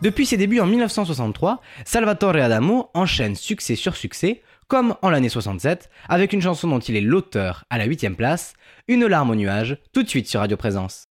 Depuis 0.03 0.27
ses 0.27 0.37
débuts 0.37 0.59
en 0.59 0.67
1963, 0.67 1.61
Salvatore 1.85 2.35
Adamo 2.35 2.91
enchaîne 2.93 3.37
succès 3.37 3.77
sur 3.77 3.95
succès, 3.95 4.43
comme 4.67 4.97
en 5.03 5.11
l'année 5.11 5.29
67, 5.29 5.91
avec 6.09 6.33
une 6.33 6.43
chanson 6.43 6.67
dont 6.67 6.81
il 6.81 6.97
est 6.97 7.01
l'auteur 7.01 7.63
à 7.71 7.79
la 7.79 7.87
8ème 7.87 8.17
place, 8.17 8.55
Une 8.89 9.07
larme 9.07 9.31
au 9.31 9.37
nuage, 9.37 9.79
tout 9.93 10.03
de 10.03 10.09
suite 10.09 10.27
sur 10.27 10.41
Radio 10.41 10.57
Présence. 10.57 11.05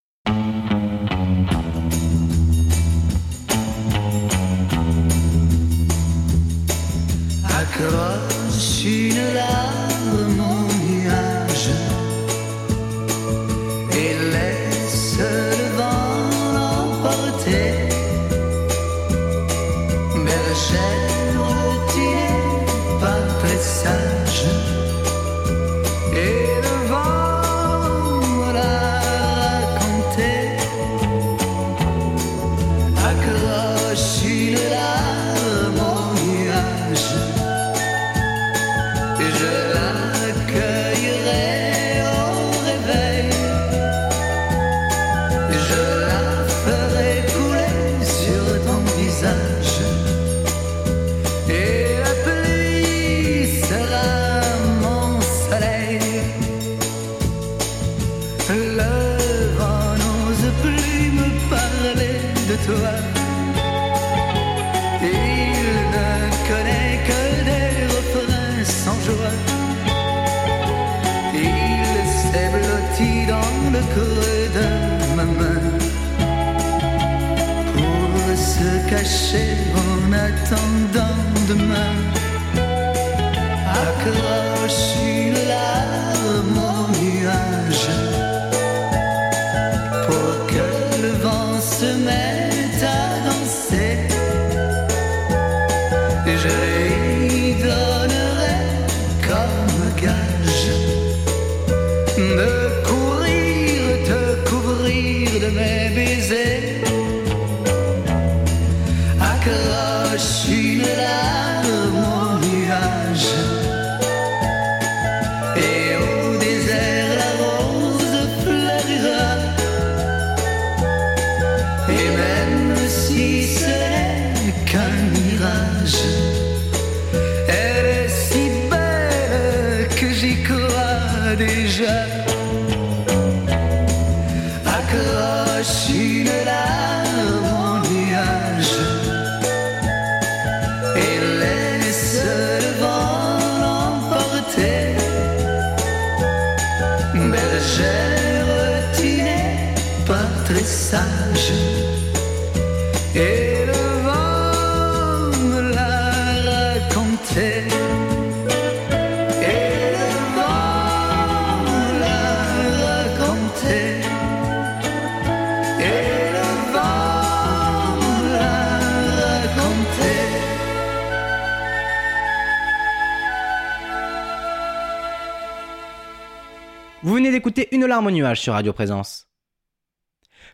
Une 177.71 177.87
larme 177.87 178.08
au 178.08 178.12
nuage 178.12 178.39
sur 178.39 178.53
Radio 178.53 178.71
Présence. 178.71 179.27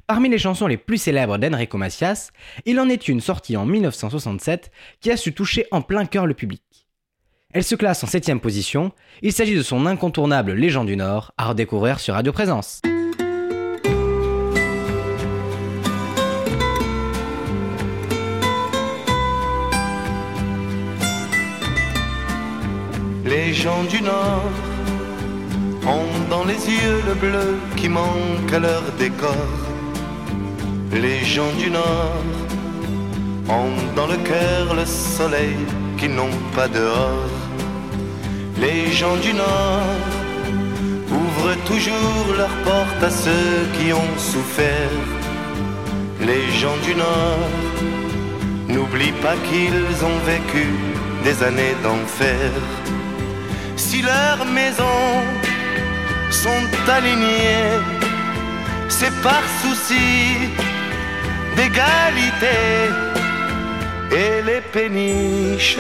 Parmi 0.08 0.30
les 0.30 0.38
chansons 0.38 0.68
les 0.68 0.78
plus 0.78 0.98
célèbres 0.98 1.38
d'Enrico 1.38 1.78
Macias, 1.78 2.32
il 2.66 2.80
en 2.80 2.88
est 2.88 3.10
une 3.10 3.20
sortie 3.20 3.58
en 3.58 3.66
1967 3.66 4.72
qui 5.02 5.12
a 5.12 5.18
su 5.18 5.34
toucher 5.34 5.66
en 5.72 5.82
plein 5.82 6.06
cœur 6.06 6.26
le 6.28 6.34
public. 6.34 6.62
Elle 7.52 7.64
se 7.64 7.76
classe 7.76 8.04
en 8.04 8.08
7ème 8.08 8.40
position, 8.40 8.94
il 9.22 9.34
s'agit 9.34 9.56
de 9.56 9.64
son 9.64 9.86
incontournable 9.86 10.54
Légende 10.54 10.88
du 10.88 10.96
Nord 10.96 11.34
à 11.38 11.48
redécouvrir 11.50 12.00
sur 12.00 12.14
Radio 12.14 12.32
Présence. 12.32 12.82
Ont 25.86 26.30
dans 26.30 26.46
les 26.46 26.54
yeux 26.54 27.02
le 27.08 27.14
bleu 27.14 27.58
qui 27.76 27.90
manque 27.90 28.52
à 28.54 28.60
leur 28.60 28.84
décor. 28.98 29.50
Les 30.92 31.24
gens 31.26 31.52
du 31.58 31.70
Nord 31.70 32.24
ont 33.50 33.96
dans 33.96 34.08
le 34.08 34.18
cœur 34.18 34.76
le 34.76 34.86
soleil 34.86 35.58
qu'ils 35.98 36.14
n'ont 36.14 36.40
pas 36.56 36.68
dehors. 36.68 37.32
Les 38.60 38.92
gens 38.92 39.18
du 39.18 39.34
Nord 39.34 39.98
ouvrent 41.12 41.58
toujours 41.66 42.26
leurs 42.38 42.58
portes 42.70 43.04
à 43.04 43.10
ceux 43.10 43.68
qui 43.78 43.92
ont 43.92 44.18
souffert. 44.18 44.98
Les 46.22 46.50
gens 46.62 46.78
du 46.88 46.96
Nord 46.96 47.50
n'oublient 48.70 49.20
pas 49.22 49.36
qu'ils 49.48 49.98
ont 50.06 50.20
vécu 50.26 50.68
des 51.24 51.44
années 51.44 51.76
d'enfer. 51.84 52.52
Si 53.76 54.02
leurs 54.02 54.46
maisons 54.46 55.22
sont 56.34 56.68
alignées, 56.88 57.80
c'est 58.90 59.16
par 59.22 59.44
souci 59.62 60.50
d'égalité. 61.56 62.60
Et 64.12 64.42
les 64.50 64.62
péniches, 64.62 65.78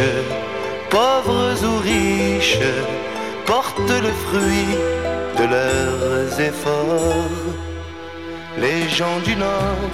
pauvres 0.90 1.58
ou 1.70 1.76
riches, 1.80 2.70
portent 3.46 3.98
le 4.08 4.14
fruit 4.26 4.74
de 5.40 5.46
leurs 5.56 6.40
efforts. 6.40 7.32
Les 8.64 8.82
gens 8.98 9.20
du 9.26 9.36
Nord 9.36 9.92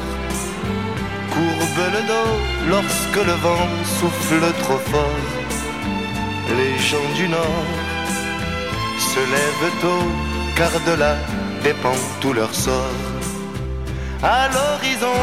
courbent 1.33 1.91
le 1.97 2.03
dos 2.11 2.33
lorsque 2.73 3.21
le 3.29 3.35
vent 3.45 3.69
souffle 3.97 4.45
trop 4.63 4.81
fort. 4.91 5.29
Les 6.59 6.75
gens 6.89 7.09
du 7.15 7.27
Nord 7.29 7.69
se 9.11 9.21
lèvent 9.35 9.73
tôt 9.81 10.28
car 10.59 10.71
de 10.85 10.95
là 11.03 11.15
dépend 11.63 11.99
tout 12.19 12.33
leur 12.33 12.53
sort. 12.53 13.03
À 14.21 14.41
l'horizon 14.55 15.21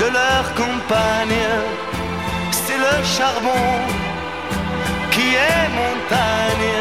de 0.00 0.08
leur 0.18 0.44
campagne, 0.62 1.46
c'est 2.62 2.80
le 2.86 2.96
charbon 3.16 3.64
qui 5.14 5.26
est 5.50 5.68
montagne. 5.82 6.76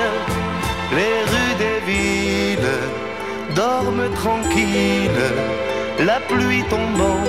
Les 0.97 1.17
rues 1.31 1.55
des 1.63 1.79
villes 1.89 2.77
dorment 3.55 4.11
tranquilles, 4.21 5.27
la 6.09 6.19
pluie 6.29 6.65
tombant 6.75 7.23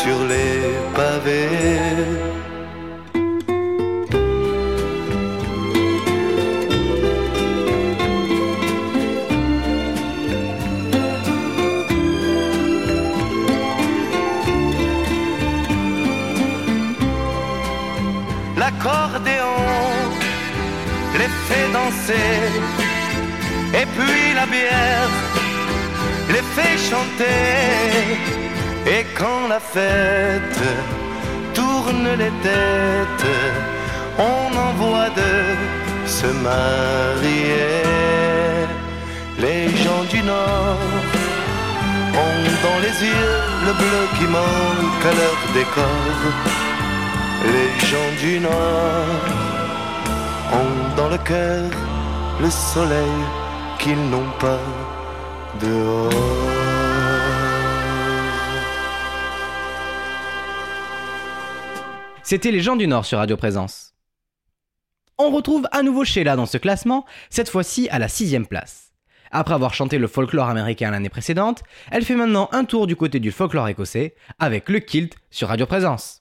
sur 0.00 0.18
les 0.32 0.60
pavés. 0.98 2.37
Les 21.28 21.54
fait 21.54 21.68
danser, 21.72 22.38
et 23.80 23.86
puis 23.96 24.34
la 24.34 24.46
bière 24.46 25.10
les 26.32 26.44
fait 26.54 26.78
chanter. 26.90 27.40
Et 28.86 29.04
quand 29.18 29.48
la 29.48 29.60
fête 29.60 30.62
tourne 31.54 32.08
les 32.22 32.32
têtes, 32.46 33.32
on 34.18 34.46
envoie 34.68 35.10
de 35.22 35.34
se 36.06 36.26
marier. 36.48 37.82
Les 39.38 39.68
gens 39.84 40.04
du 40.10 40.20
Nord 40.22 40.78
ont 42.26 42.44
dans 42.66 42.78
les 42.86 42.96
yeux 43.08 43.40
le 43.66 43.72
bleu 43.80 44.00
qui 44.16 44.26
manque 44.38 45.04
à 45.10 45.14
leur 45.20 45.38
décor. 45.54 46.14
Les 47.54 47.70
gens 47.90 48.12
du 48.24 48.40
Nord 48.40 49.24
ont 50.60 50.77
C'était 62.22 62.50
les 62.50 62.60
gens 62.60 62.76
du 62.76 62.86
Nord 62.86 63.06
sur 63.06 63.16
Radio 63.16 63.38
Présence. 63.38 63.94
On 65.16 65.30
retrouve 65.30 65.66
à 65.72 65.82
nouveau 65.82 66.04
Sheila 66.04 66.36
dans 66.36 66.44
ce 66.44 66.58
classement, 66.58 67.06
cette 67.30 67.48
fois-ci 67.48 67.88
à 67.88 67.98
la 67.98 68.08
sixième 68.08 68.46
place. 68.46 68.92
Après 69.30 69.54
avoir 69.54 69.72
chanté 69.72 69.96
le 69.96 70.08
folklore 70.08 70.50
américain 70.50 70.90
l'année 70.90 71.08
précédente, 71.08 71.62
elle 71.90 72.04
fait 72.04 72.16
maintenant 72.16 72.50
un 72.52 72.66
tour 72.66 72.86
du 72.86 72.96
côté 72.96 73.18
du 73.18 73.32
folklore 73.32 73.68
écossais 73.68 74.14
avec 74.38 74.68
le 74.68 74.80
kilt 74.80 75.14
sur 75.30 75.48
Radio 75.48 75.64
Présence. 75.64 76.20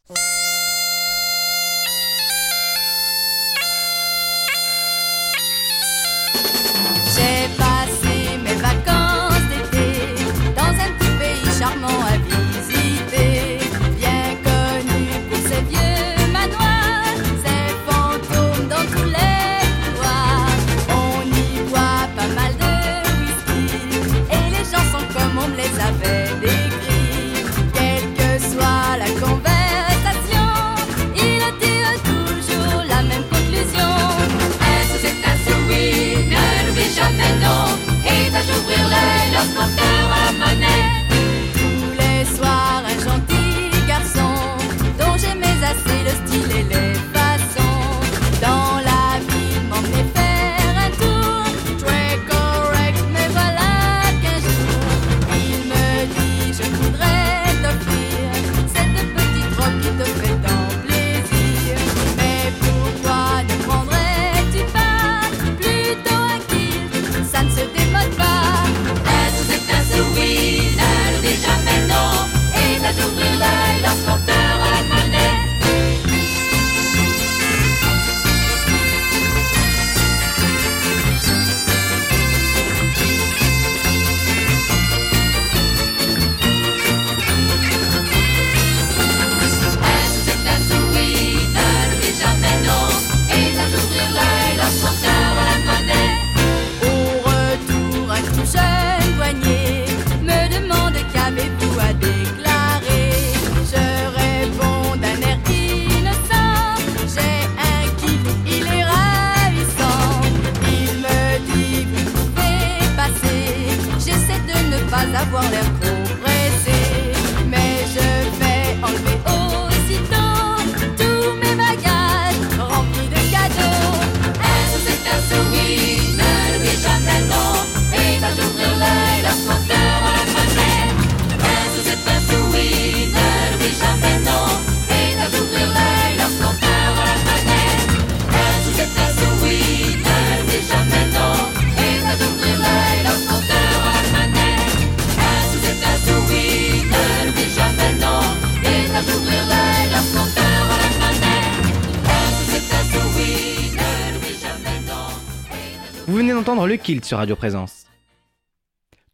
Sur 157.04 157.18
Radio 157.18 157.36
Présence. 157.36 157.86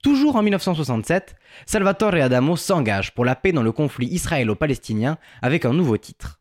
Toujours 0.03 0.35
en 0.35 0.43
1967, 0.43 1.35
Salvatore 1.65 2.13
Adamo 2.13 2.55
s'engage 2.55 3.15
pour 3.15 3.25
la 3.25 3.35
paix 3.35 3.51
dans 3.51 3.63
le 3.63 3.71
conflit 3.71 4.05
israélo-palestinien 4.07 5.17
avec 5.41 5.65
un 5.65 5.73
nouveau 5.73 5.97
titre. 5.97 6.39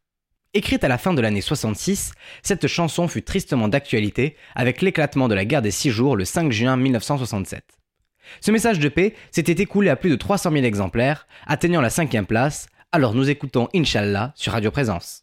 Écrite 0.52 0.84
à 0.84 0.88
la 0.88 0.98
fin 0.98 1.14
de 1.14 1.22
l'année 1.22 1.40
66, 1.40 2.12
cette 2.42 2.66
chanson 2.66 3.08
fut 3.08 3.22
tristement 3.22 3.68
d'actualité 3.68 4.36
avec 4.54 4.82
l'éclatement 4.82 5.26
de 5.26 5.34
la 5.34 5.46
guerre 5.46 5.62
des 5.62 5.70
six 5.70 5.90
jours 5.90 6.16
le 6.16 6.26
5 6.26 6.52
juin 6.52 6.76
1967. 6.76 7.64
Ce 8.42 8.50
message 8.50 8.78
de 8.78 8.90
paix 8.90 9.14
s'était 9.30 9.62
écoulé 9.62 9.88
à 9.88 9.96
plus 9.96 10.10
de 10.10 10.16
300 10.16 10.52
000 10.52 10.64
exemplaires, 10.64 11.26
atteignant 11.46 11.80
la 11.80 11.88
cinquième 11.88 12.26
place, 12.26 12.66
alors 12.92 13.14
nous 13.14 13.30
écoutons 13.30 13.70
Inch'Allah 13.74 14.32
sur 14.36 14.52
Radio 14.52 14.70
Présence. 14.70 15.22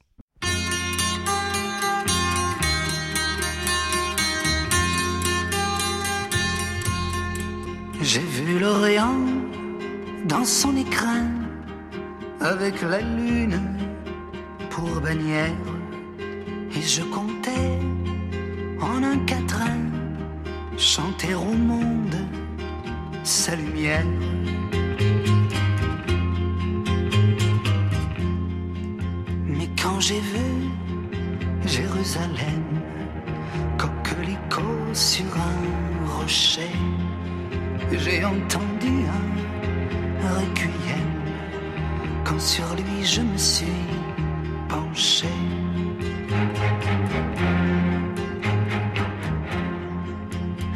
J'ai 8.02 8.22
vu 8.22 8.60
l'Orient 8.60 9.20
dans 10.26 10.46
son 10.46 10.76
écrin 10.78 11.28
avec 12.40 12.82
la 12.82 13.02
lune 13.02 13.60
pour 14.70 15.02
bannière 15.02 15.52
et 16.74 16.82
je 16.82 17.02
comptais 17.04 17.78
en 18.80 19.04
un 19.04 19.18
quatrain 19.26 19.82
chanter 20.78 21.36
au 21.36 21.52
monde 21.52 22.16
sa 23.24 23.58
lumière. 23.58 24.06
Mais 29.46 29.70
quand 29.82 30.00
j'ai 30.00 30.22
vu 30.22 30.72
Jérusalem, 31.66 32.64
coquelicot 33.78 34.94
sur 34.94 35.26
un 35.36 36.08
rocher, 36.18 36.72
j'ai 37.98 38.24
entendu 38.24 39.06
un 40.24 40.34
requiem 40.40 41.10
quand 42.24 42.40
sur 42.40 42.66
lui 42.76 43.04
je 43.04 43.22
me 43.22 43.38
suis 43.38 43.66
penché. 44.68 45.28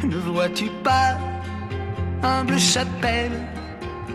Ne 0.02 0.16
vois-tu 0.16 0.66
pas, 0.82 1.16
humble 2.22 2.58
chapelle, 2.58 3.40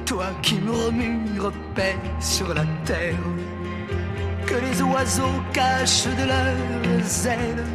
toi 0.05 0.27
qui 0.41 0.55
murmures 0.55 1.51
paix 1.75 1.97
sur 2.19 2.53
la 2.53 2.65
terre, 2.85 3.15
que 4.45 4.55
les 4.55 4.81
oiseaux 4.81 5.41
cachent 5.53 6.07
de 6.07 6.25
leurs 6.27 7.27
ailes 7.27 7.65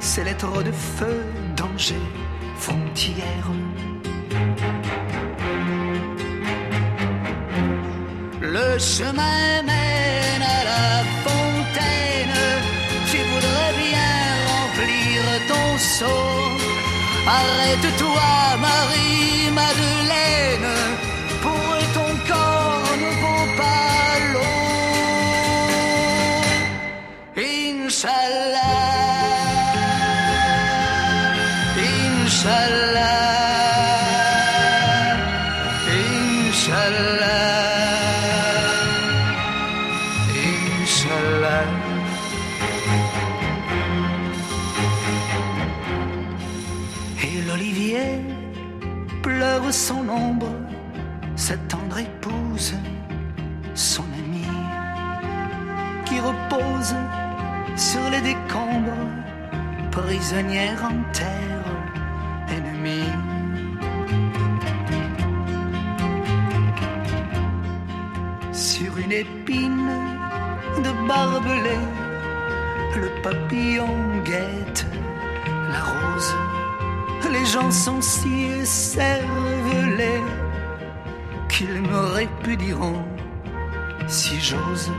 ces 0.00 0.24
lettres 0.24 0.62
de 0.62 0.72
feu, 0.72 1.24
danger, 1.56 2.00
frontière. 2.56 3.50
Le 8.56 8.68
chemin 8.78 9.62
mène 9.70 10.44
à 10.58 10.60
la 10.70 10.88
fontaine. 11.24 12.40
Tu 13.10 13.18
voudrais 13.30 13.72
bien 13.84 14.14
remplir 14.50 15.18
ton 15.50 15.68
seau. 15.96 16.30
Arrête-toi, 17.40 18.30
Marie-Madeleine. 18.66 20.72
Pour 21.44 21.70
ton 21.96 22.10
corps 22.30 22.92
ne 23.02 23.10
vaut 23.22 23.48
pas 23.60 24.06
l'eau. 24.32 24.62
Inch'Allah. 27.36 28.80
Inch'Allah. 31.76 32.85
En 60.32 61.12
terre 61.12 61.64
ennemie. 62.48 63.12
Sur 68.52 68.98
une 68.98 69.12
épine 69.12 69.88
de 70.78 71.06
barbelé, 71.06 71.78
le 72.96 73.22
papillon 73.22 73.88
guette 74.24 74.86
la 75.70 75.82
rose. 75.82 76.34
Les 77.30 77.46
gens 77.46 77.70
sont 77.70 78.00
si 78.00 78.46
écervelés 78.60 80.24
qu'ils 81.48 81.82
me 81.82 81.98
répudieront 82.14 83.04
si 84.08 84.40
j'ose. 84.40 84.90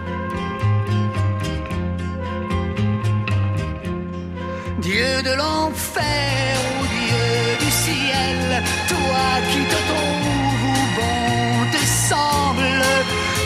Dieu 4.87 5.21
de 5.21 5.33
l'enfer 5.33 6.55
ou 6.71 6.87
Dieu 6.95 7.57
du 7.59 7.69
ciel, 7.69 8.63
toi 8.87 9.27
qui 9.51 9.61
te 9.73 9.79
trouves 9.89 10.87
bon 10.95 11.71
te 11.73 11.83
semble, 12.09 12.83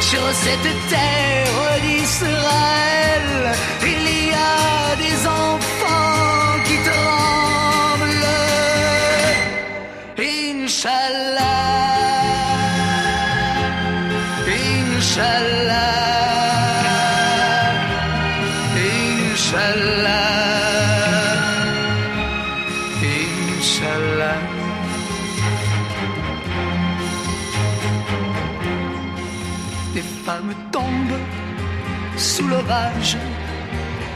sur 0.02 0.26
cette 0.44 0.72
terre 0.94 1.82
d'Israël, 1.82 3.56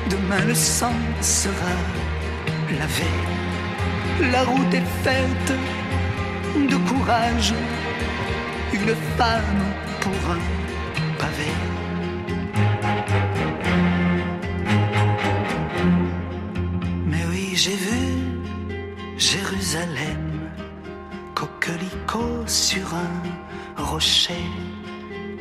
Demain 0.09 0.45
le 0.47 0.53
sang 0.53 0.93
sera 1.19 1.75
lavé. 2.79 3.11
La 4.31 4.43
route 4.43 4.73
est 4.73 4.91
faite 5.03 5.53
de 6.55 6.75
courage. 6.89 7.53
Une 8.73 8.95
femme 9.17 9.63
pour 9.99 10.31
un 10.31 10.39
pavé. 11.19 11.51
Mais 17.07 17.25
oui, 17.29 17.51
j'ai 17.55 17.75
vu 17.75 18.03
Jérusalem, 19.17 20.49
coquelicot 21.33 22.47
sur 22.47 22.87
un 22.93 23.83
rocher. 23.83 24.45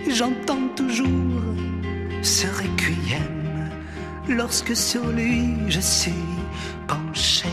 J'entends 0.09 0.67
toujours 0.75 1.45
ce 2.25 2.47
requiem 2.47 3.71
lorsque 4.29 4.75
sur 4.75 5.07
lui 5.09 5.57
je 5.69 5.81
suis 5.81 6.25
penché. 6.89 7.49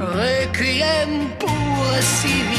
Requiem 0.00 1.26
pour 1.40 1.84
six 2.00 2.51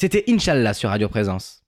C'était 0.00 0.24
Inch'Allah 0.28 0.72
sur 0.72 0.88
Radio 0.88 1.10
Présence. 1.10 1.62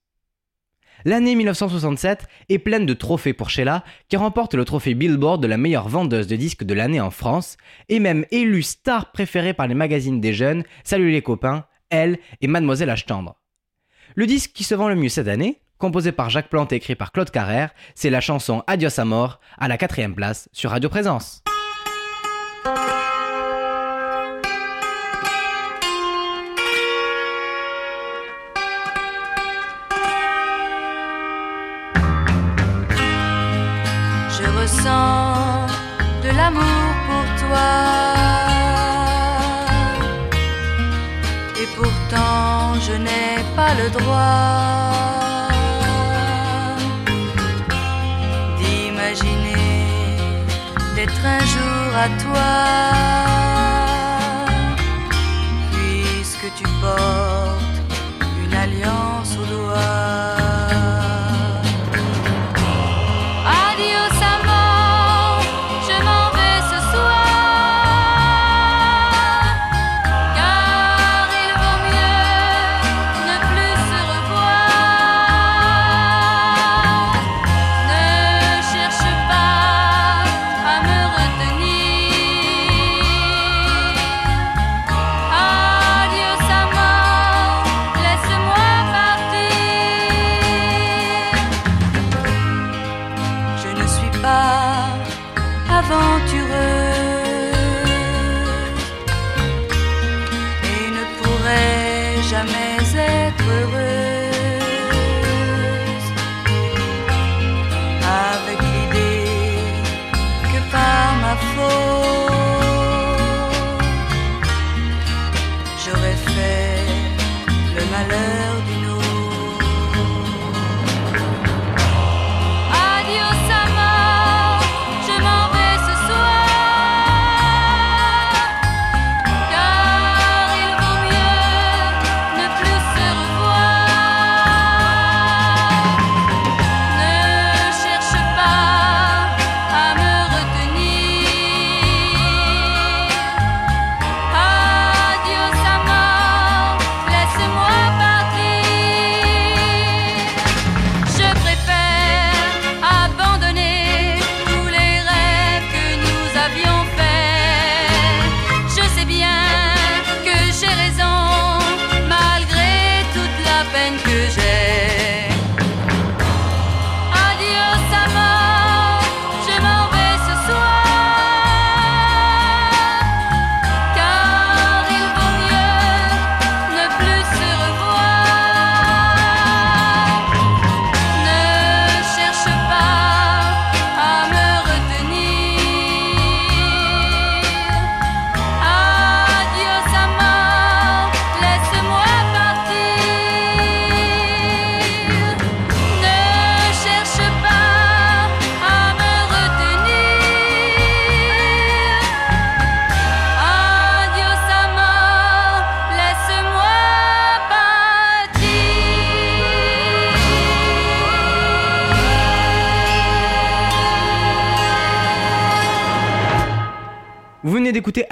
L'année 1.05 1.35
1967 1.35 2.25
est 2.49 2.57
pleine 2.57 2.87
de 2.87 2.95
trophées 2.95 3.33
pour 3.33 3.51
Sheila, 3.51 3.83
qui 4.09 4.17
remporte 4.17 4.55
le 4.55 4.65
trophée 4.65 4.95
Billboard 4.95 5.39
de 5.39 5.45
la 5.45 5.57
meilleure 5.57 5.87
vendeuse 5.87 6.25
de 6.25 6.35
disques 6.35 6.63
de 6.63 6.73
l'année 6.73 6.99
en 6.99 7.11
France, 7.11 7.57
et 7.89 7.99
même 7.99 8.25
élue 8.31 8.63
star 8.63 9.11
préférée 9.11 9.53
par 9.53 9.67
les 9.67 9.75
magazines 9.75 10.19
des 10.19 10.33
jeunes, 10.33 10.63
Salut 10.83 11.11
les 11.11 11.21
copains, 11.21 11.67
Elle 11.91 12.17
et 12.41 12.47
Mademoiselle 12.47 12.89
H. 12.89 13.05
Tendre. 13.05 13.39
Le 14.15 14.25
disque 14.25 14.53
qui 14.53 14.63
se 14.63 14.73
vend 14.73 14.89
le 14.89 14.95
mieux 14.95 15.09
cette 15.09 15.27
année, 15.27 15.61
composé 15.77 16.11
par 16.11 16.31
Jacques 16.31 16.49
Plante 16.49 16.73
et 16.73 16.77
écrit 16.77 16.95
par 16.95 17.11
Claude 17.11 17.29
Carrère, 17.29 17.69
c'est 17.93 18.09
la 18.09 18.19
chanson 18.19 18.63
Adios 18.65 18.99
Amor, 18.99 19.41
à 19.59 19.67
la 19.67 19.77
quatrième 19.77 20.15
place 20.15 20.49
sur 20.53 20.71
Radio 20.71 20.89
Présence. 20.89 21.43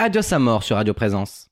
Adios 0.03 0.33
à 0.33 0.39
mort 0.39 0.63
sur 0.63 0.77
Radio 0.77 0.95
Présence. 0.95 1.51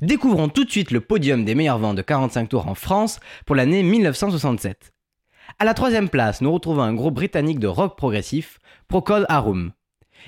Découvrons 0.00 0.48
tout 0.48 0.64
de 0.64 0.70
suite 0.70 0.90
le 0.90 1.02
podium 1.02 1.44
des 1.44 1.54
meilleures 1.54 1.76
ventes 1.76 1.98
de 1.98 2.00
45 2.00 2.48
tours 2.48 2.66
en 2.66 2.74
France 2.74 3.20
pour 3.44 3.54
l'année 3.54 3.82
1967. 3.82 4.94
À 5.58 5.66
la 5.66 5.74
troisième 5.74 6.08
place, 6.08 6.40
nous 6.40 6.50
retrouvons 6.50 6.80
un 6.80 6.94
groupe 6.94 7.16
britannique 7.16 7.58
de 7.58 7.66
rock 7.66 7.94
progressif, 7.94 8.58
Procol 8.88 9.26
Harum. 9.28 9.72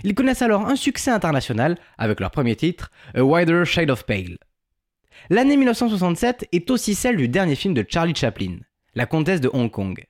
Ils 0.03 0.15
connaissent 0.15 0.43
alors 0.43 0.67
un 0.67 0.77
succès 0.77 1.11
international 1.11 1.79
avec 1.97 2.21
leur 2.21 2.31
premier 2.31 2.57
titre, 2.57 2.91
A 3.15 3.25
Wider 3.25 3.65
Shade 3.65 3.89
of 3.89 4.05
Pale. 4.05 4.37
L'année 5.31 5.57
1967 5.57 6.49
est 6.53 6.71
aussi 6.71 6.95
celle 6.95 7.17
du 7.17 7.29
dernier 7.29 7.55
film 7.55 7.73
de 7.73 7.87
Charlie 7.89 8.15
Chaplin, 8.15 8.59
La 8.95 9.07
Comtesse 9.07 9.41
de 9.41 9.49
Hong 9.51 9.71
Kong. 9.71 10.05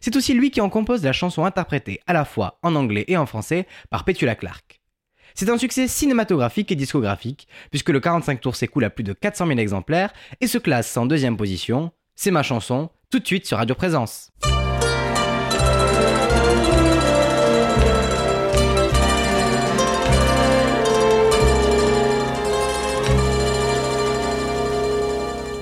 C'est 0.00 0.16
aussi 0.16 0.34
lui 0.34 0.50
qui 0.50 0.60
en 0.60 0.68
compose 0.68 1.04
la 1.04 1.12
chanson 1.12 1.44
interprétée 1.44 2.00
à 2.08 2.12
la 2.12 2.24
fois 2.24 2.58
en 2.64 2.74
anglais 2.74 3.04
et 3.06 3.16
en 3.16 3.26
français 3.26 3.68
par 3.88 4.04
Petula 4.04 4.34
Clark. 4.34 4.80
C'est 5.38 5.50
un 5.50 5.58
succès 5.58 5.86
cinématographique 5.86 6.72
et 6.72 6.76
discographique, 6.76 7.46
puisque 7.70 7.90
le 7.90 8.00
45 8.00 8.40
tours 8.40 8.56
s'écoule 8.56 8.84
à 8.84 8.90
plus 8.90 9.04
de 9.04 9.12
400 9.12 9.48
000 9.48 9.58
exemplaires 9.58 10.14
et 10.40 10.46
se 10.46 10.56
classe 10.56 10.96
en 10.96 11.04
deuxième 11.04 11.36
position. 11.36 11.92
C'est 12.14 12.30
ma 12.30 12.42
chanson, 12.42 12.88
tout 13.10 13.18
de 13.18 13.26
suite 13.26 13.44
sur 13.44 13.58
Radio 13.58 13.74
Présence. 13.74 14.30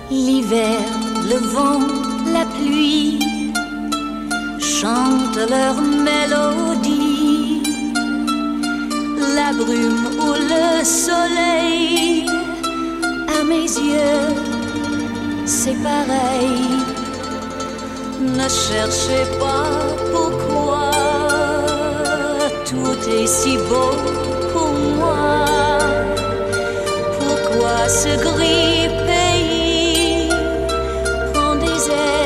L'hiver, 0.09 0.79
le 1.25 1.39
vent, 1.53 1.81
la 2.33 2.47
pluie 2.47 3.19
chantent 4.61 5.51
leur 5.51 5.83
mélodie. 5.83 7.04
La 9.35 9.53
brume 9.53 10.07
ou 10.21 10.33
le 10.33 10.85
soleil, 10.85 12.27
à 13.37 13.43
mes 13.43 13.69
yeux, 13.91 14.29
c'est 15.45 15.77
pareil. 15.83 16.69
Ne 18.21 18.49
cherchez 18.49 19.25
pas 19.41 19.73
pourquoi 20.13 20.91
tout 22.65 23.11
est 23.11 23.27
si 23.27 23.57
beau 23.69 23.95
pour 24.53 24.73
moi. 24.99 25.45
Pourquoi 27.19 27.89
ce 27.89 28.13
gris 28.27 28.89
pays 29.09 30.29
prend 31.33 31.55
des 31.57 31.81
airs 31.91 32.24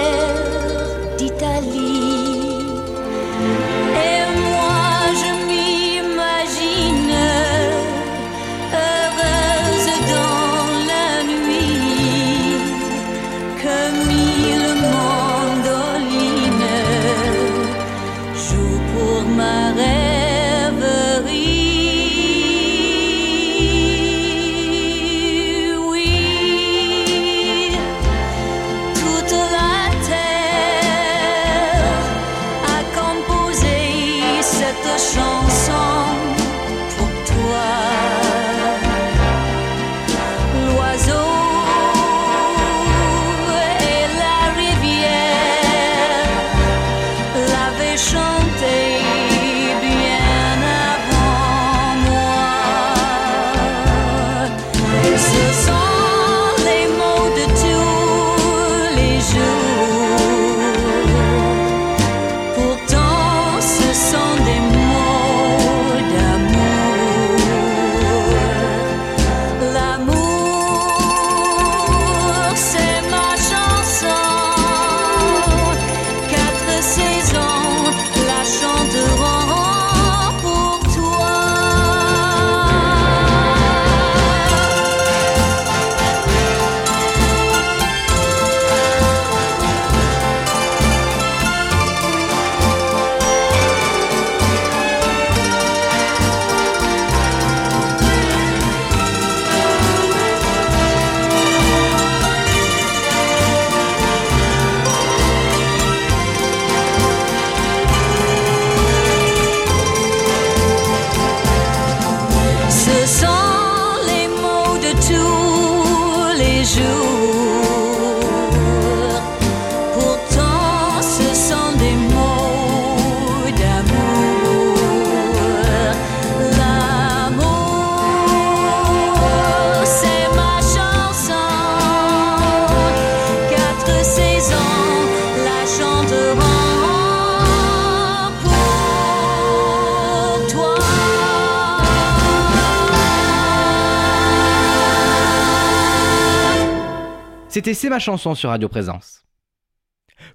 C'est 147.74 147.90
ma 147.90 147.98
chanson 147.98 148.34
sur 148.34 148.48
Radio 148.48 148.66
Présence. 148.68 149.24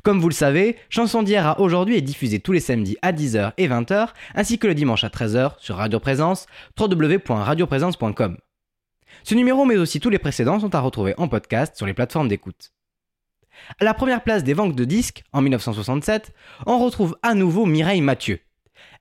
Comme 0.04 0.20
vous 0.20 0.30
le 0.30 0.36
savez, 0.36 0.78
Chanson 0.90 1.24
d'hier 1.24 1.48
à 1.48 1.60
aujourd'hui 1.60 1.98
est 1.98 2.02
diffusée 2.02 2.40
tous 2.40 2.52
les 2.52 2.60
samedis 2.60 2.96
à 3.02 3.12
10h 3.12 3.54
et 3.58 3.68
20h, 3.68 4.10
ainsi 4.36 4.60
que 4.60 4.68
le 4.68 4.76
dimanche 4.76 5.04
à 5.04 5.10
13h 5.10 5.54
sur 5.58 5.78
Radio 5.78 6.00
Présence, 6.00 6.46
www.radioprésence.com. 6.80 8.38
Ce 9.24 9.36
numéro, 9.36 9.66
mais 9.66 9.78
aussi 9.78 10.00
tous 10.00 10.12
les 10.12 10.20
précédents, 10.20 10.60
sont 10.60 10.76
à 10.76 10.80
retrouver 10.80 11.16
en 11.18 11.28
podcast 11.28 11.76
sur 11.76 11.88
les 11.88 11.96
plateformes 11.96 12.28
d'écoute. 12.28 12.72
À 13.80 13.84
la 13.84 13.96
première 13.96 14.22
place 14.22 14.44
des 14.44 14.54
ventes 14.54 14.76
de 14.76 14.86
disques, 14.86 15.24
en 15.34 15.42
1967, 15.42 16.34
on 16.68 16.78
retrouve 16.78 17.18
à 17.24 17.34
nouveau 17.34 17.66
Mireille 17.66 18.02
Mathieu. 18.02 18.42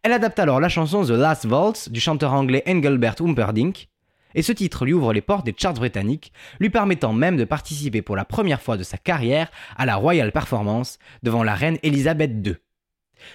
Elle 0.03 0.13
adapte 0.13 0.39
alors 0.39 0.59
la 0.59 0.71
chanson 0.71 1.05
The 1.05 1.11
Last 1.11 1.45
Waltz 1.45 1.91
du 1.91 2.01
chanteur 2.01 2.33
anglais 2.33 2.63
Engelbert 2.67 3.17
Humperdinck, 3.21 3.89
et 4.35 4.43
ce 4.43 4.53
titre 4.53 4.85
lui 4.85 4.93
ouvre 4.93 5.13
les 5.13 5.21
portes 5.21 5.47
des 5.47 5.55
charts 5.57 5.75
britanniques, 5.75 6.33
lui 6.61 6.71
permettant 6.71 7.13
même 7.13 7.37
de 7.37 7.45
participer 7.45 8.03
pour 8.03 8.17
la 8.17 8.25
première 8.25 8.63
fois 8.63 8.77
de 8.77 8.83
sa 8.83 8.99
carrière 8.99 9.51
à 9.77 9.87
la 9.87 9.97
Royal 9.97 10.33
Performance 10.33 10.99
devant 11.23 11.43
la 11.43 11.55
reine 11.55 11.79
Elisabeth 11.83 12.33
II. 12.47 12.57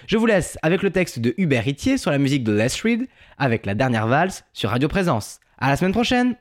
Je 0.06 0.16
vous 0.16 0.26
laisse 0.26 0.58
avec 0.62 0.82
le 0.82 0.90
texte 0.90 1.18
de 1.18 1.34
Hubert 1.38 1.66
Itier 1.66 1.98
sur 1.98 2.10
la 2.10 2.18
musique 2.18 2.44
de 2.44 2.52
Les 2.52 2.66
Reed, 2.82 3.08
avec 3.38 3.66
la 3.66 3.74
dernière 3.74 4.06
valse 4.06 4.44
sur 4.52 4.70
Radio 4.70 4.88
Présence. 4.88 5.40
À 5.58 5.70
la 5.70 5.76
semaine 5.76 5.92
prochaine! 5.92 6.36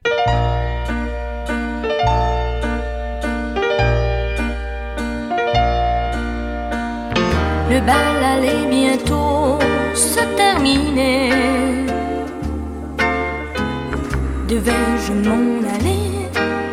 Devais-je 14.48 15.12
m'en 15.12 15.60
aller 15.76 16.30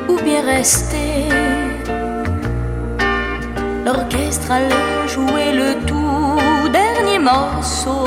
ou 0.08 0.16
bien 0.22 0.42
rester? 0.42 1.28
L'orchestre 3.84 4.52
allait 4.52 5.08
jouer 5.08 5.52
le 5.52 5.84
tout 5.84 6.70
dernier 6.72 7.18
morceau. 7.18 8.04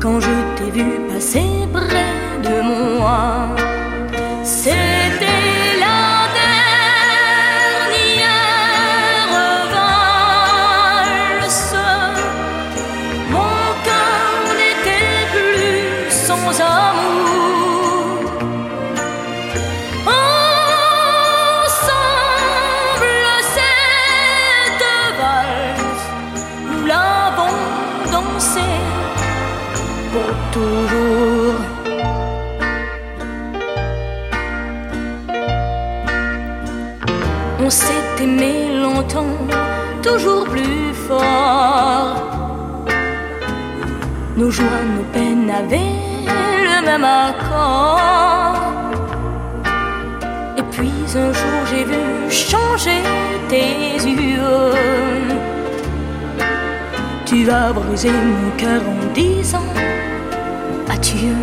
Quand 0.00 0.18
je 0.18 0.30
t'ai 0.56 0.70
vu 0.70 0.86
passer 1.12 1.68
près 1.74 2.14
de 2.42 2.62
moi, 2.62 3.48
Nos 44.36 44.50
joies, 44.50 44.84
nos 44.94 45.04
peines 45.14 45.50
avaient 45.50 45.96
le 46.26 46.84
même 46.84 47.04
accord. 47.04 48.60
Et 50.58 50.62
puis 50.70 50.92
un 51.14 51.32
jour 51.32 51.60
j'ai 51.70 51.84
vu 51.84 52.30
changer 52.30 53.02
tes 53.48 53.94
yeux. 54.06 54.74
Tu 57.24 57.50
as 57.50 57.72
brisé 57.72 58.10
mon 58.10 58.50
cœur 58.58 58.82
en 58.82 59.12
disant 59.14 59.64
adieu. 60.90 61.36